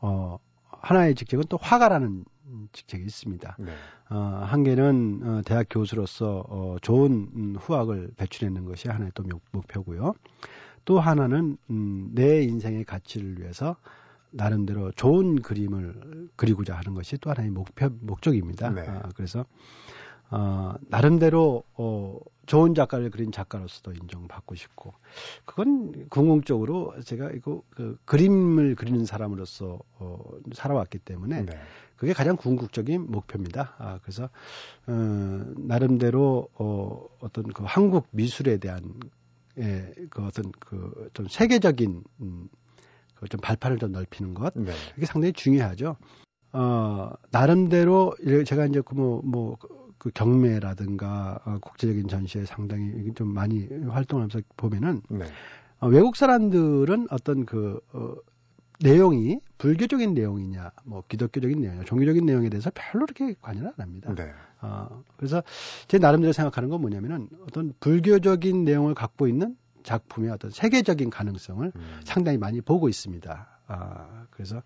어, 0.00 0.38
하나의 0.70 1.14
직책은 1.14 1.44
또 1.48 1.58
화가라는 1.60 2.24
직책이 2.72 3.04
있습니다. 3.04 3.56
네. 3.58 3.72
어, 4.10 4.16
한 4.16 4.62
개는 4.64 5.20
어, 5.24 5.42
대학 5.44 5.66
교수로서 5.70 6.44
어, 6.48 6.76
좋은 6.82 7.30
음, 7.34 7.56
후학을 7.58 8.10
배출하는 8.16 8.64
것이 8.64 8.88
하나의 8.88 9.12
또 9.14 9.24
목 9.52 9.66
표고요. 9.68 10.14
또 10.84 11.00
하나는 11.00 11.56
음, 11.70 12.10
내 12.12 12.42
인생의 12.42 12.84
가치를 12.84 13.40
위해서 13.40 13.76
나름대로 14.30 14.90
좋은 14.92 15.40
그림을 15.40 16.28
그리고자 16.36 16.76
하는 16.76 16.94
것이 16.94 17.16
또 17.18 17.30
하나의 17.30 17.50
목표 17.50 17.88
목적입니다. 18.00 18.70
네. 18.70 18.82
아, 18.82 19.08
그래서 19.14 19.46
어, 20.34 20.74
나름대로 20.88 21.62
어, 21.74 22.18
좋은 22.46 22.74
작가를 22.74 23.10
그린 23.10 23.30
작가로서도 23.30 23.92
인정받고 23.92 24.56
싶고 24.56 24.92
그건 25.44 26.08
궁극적으로 26.08 26.92
제가 27.04 27.30
이거 27.30 27.62
그 27.70 27.96
그림을 28.04 28.74
그리는 28.74 29.04
사람으로서 29.04 29.78
어, 30.00 30.18
살아왔기 30.52 30.98
때문에 30.98 31.42
네. 31.42 31.52
그게 31.94 32.12
가장 32.12 32.36
궁극적인 32.36 33.12
목표입니다. 33.12 33.74
아, 33.78 34.00
그래서 34.02 34.28
어, 34.88 35.44
나름대로 35.56 36.48
어, 36.54 37.06
어떤 37.20 37.44
그 37.52 37.62
한국 37.64 38.08
미술에 38.10 38.56
대한 38.58 38.82
예, 39.58 39.94
그 40.10 40.26
어떤 40.26 40.50
그 40.50 41.08
좀 41.14 41.28
세계적인 41.28 42.02
음, 42.22 42.48
그좀 43.14 43.40
발판을 43.40 43.78
좀 43.78 43.92
넓히는 43.92 44.34
것 44.34 44.52
네. 44.56 44.72
이게 44.96 45.06
상당히 45.06 45.32
중요하죠. 45.32 45.96
어, 46.52 47.10
나름대로 47.30 48.14
제가 48.46 48.66
이제 48.66 48.80
그 48.80 48.94
뭐, 48.94 49.20
뭐, 49.24 49.56
그 50.04 50.10
경매라든가 50.10 51.40
어, 51.46 51.58
국제적인 51.62 52.08
전시에 52.08 52.44
상당히 52.44 53.10
좀 53.14 53.28
많이 53.28 53.66
활동하면서 53.88 54.40
보면은 54.54 55.00
네. 55.08 55.24
어, 55.80 55.88
외국 55.88 56.14
사람들은 56.14 57.06
어떤 57.10 57.46
그 57.46 57.80
어, 57.94 58.14
내용이 58.80 59.38
불교적인 59.56 60.12
내용이냐, 60.12 60.72
뭐 60.84 61.04
기독교적인 61.08 61.58
내용이냐, 61.58 61.84
종교적인 61.84 62.26
내용에 62.26 62.50
대해서 62.50 62.70
별로 62.74 63.06
그렇게 63.06 63.34
관여를 63.40 63.68
안 63.68 63.74
합니다. 63.78 64.14
네. 64.14 64.30
어, 64.60 65.02
그래서 65.16 65.42
제 65.88 65.96
나름대로 65.96 66.34
생각하는 66.34 66.68
건 66.68 66.82
뭐냐면은 66.82 67.30
어떤 67.48 67.72
불교적인 67.80 68.62
내용을 68.62 68.92
갖고 68.92 69.26
있는 69.26 69.56
작품의 69.84 70.30
어떤 70.30 70.50
세계적인 70.50 71.08
가능성을 71.08 71.72
음. 71.74 72.00
상당히 72.04 72.36
많이 72.36 72.60
보고 72.60 72.90
있습니다. 72.90 73.48
아, 73.68 74.26
그래서 74.28 74.62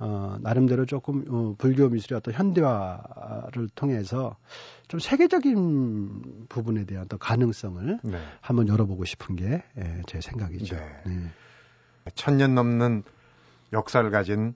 어, 0.00 0.38
나름대로 0.40 0.86
조금 0.86 1.24
어, 1.28 1.54
불교 1.58 1.88
미술의 1.90 2.16
어떤 2.16 2.32
현대화를 2.32 3.68
통해서 3.74 4.36
좀 4.88 4.98
세계적인 4.98 6.46
부분에 6.48 6.86
대한 6.86 7.06
또 7.08 7.18
가능성을 7.18 8.00
네. 8.02 8.18
한번 8.40 8.66
열어보고 8.66 9.04
싶은 9.04 9.36
게제 9.36 9.62
예, 9.76 10.20
생각이죠. 10.20 10.76
네. 10.76 11.02
네. 11.04 11.30
천년 12.14 12.54
넘는 12.54 13.02
역사를 13.74 14.10
가진 14.10 14.54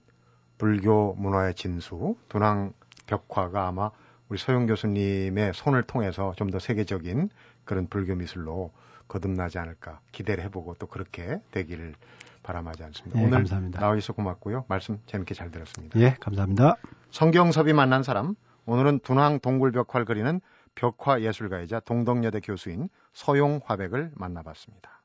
불교 0.57 1.13
문화의 1.13 1.53
진수 1.53 2.15
dunang 2.27 2.73
벽화가 3.05 3.67
아마 3.67 3.91
우리 4.27 4.39
서영 4.39 4.65
교수님의 4.65 5.53
손을 5.53 5.83
통해서 5.83 6.33
좀 6.35 6.49
더 6.49 6.57
세계적인 6.57 7.29
그런 7.65 7.87
불교 7.87 8.15
미술로 8.15 8.71
거듭나지 9.07 9.59
않을까 9.59 9.99
기대를 10.11 10.43
해보고 10.45 10.75
또 10.79 10.87
그렇게 10.87 11.39
되기를 11.51 11.95
바람하지 12.43 12.83
않습니다. 12.83 13.19
예, 13.19 13.23
오늘 13.23 13.37
감사합니다. 13.39 13.79
나와 13.79 13.95
주셔서 13.95 14.13
고맙고요. 14.13 14.65
말씀 14.67 14.99
재밌게 15.07 15.33
잘 15.33 15.51
들었습니다. 15.51 15.99
예, 15.99 16.15
감사합니다. 16.19 16.75
성경섭이 17.11 17.73
만난 17.73 18.03
사람 18.03 18.35
오늘은 18.65 18.99
dunang 19.03 19.41
동굴 19.41 19.71
벽화를 19.71 20.05
그리는 20.05 20.41
벽화 20.75 21.21
예술가이자 21.21 21.79
동덕여대 21.81 22.41
교수인 22.41 22.89
서용 23.13 23.61
화백을 23.63 24.11
만나봤습니다. 24.15 25.01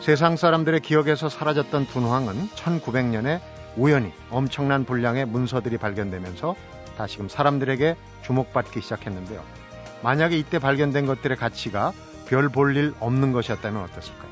세상 0.00 0.36
사람들의 0.36 0.80
기억에서 0.80 1.28
사라졌던 1.28 1.86
둔황은 1.86 2.48
1900년에 2.48 3.40
우연히 3.76 4.10
엄청난 4.30 4.84
분량의 4.84 5.26
문서들이 5.26 5.76
발견되면서 5.76 6.56
다시금 6.98 7.28
사람들에게 7.28 7.96
주목받기 8.22 8.80
시작했는데요. 8.82 9.42
만약에 10.02 10.36
이때 10.36 10.58
발견된 10.58 11.06
것들의 11.06 11.36
가치가 11.36 11.92
별 12.26 12.50
볼 12.50 12.76
일 12.76 12.92
없는 13.00 13.32
것이었다면 13.32 13.82
어땠을까요? 13.84 14.28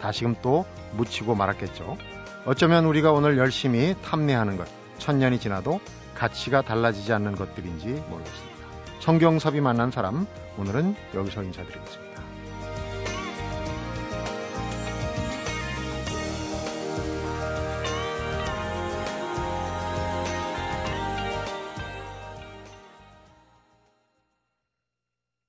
다시금 0.00 0.34
또 0.42 0.66
묻히고 0.96 1.34
말았겠죠. 1.34 1.96
어쩌면 2.44 2.84
우리가 2.84 3.12
오늘 3.12 3.38
열심히 3.38 3.94
탐내하는 4.02 4.56
것, 4.56 4.68
천년이 4.98 5.38
지나도 5.40 5.80
가치가 6.14 6.62
달라지지 6.62 7.12
않는 7.12 7.36
것들인지 7.36 7.86
모르겠습니다. 8.08 8.58
성경섭이 9.00 9.60
만난 9.60 9.90
사람, 9.90 10.26
오늘은 10.58 10.94
여기서 11.14 11.42
인사드리겠습니다. 11.44 12.07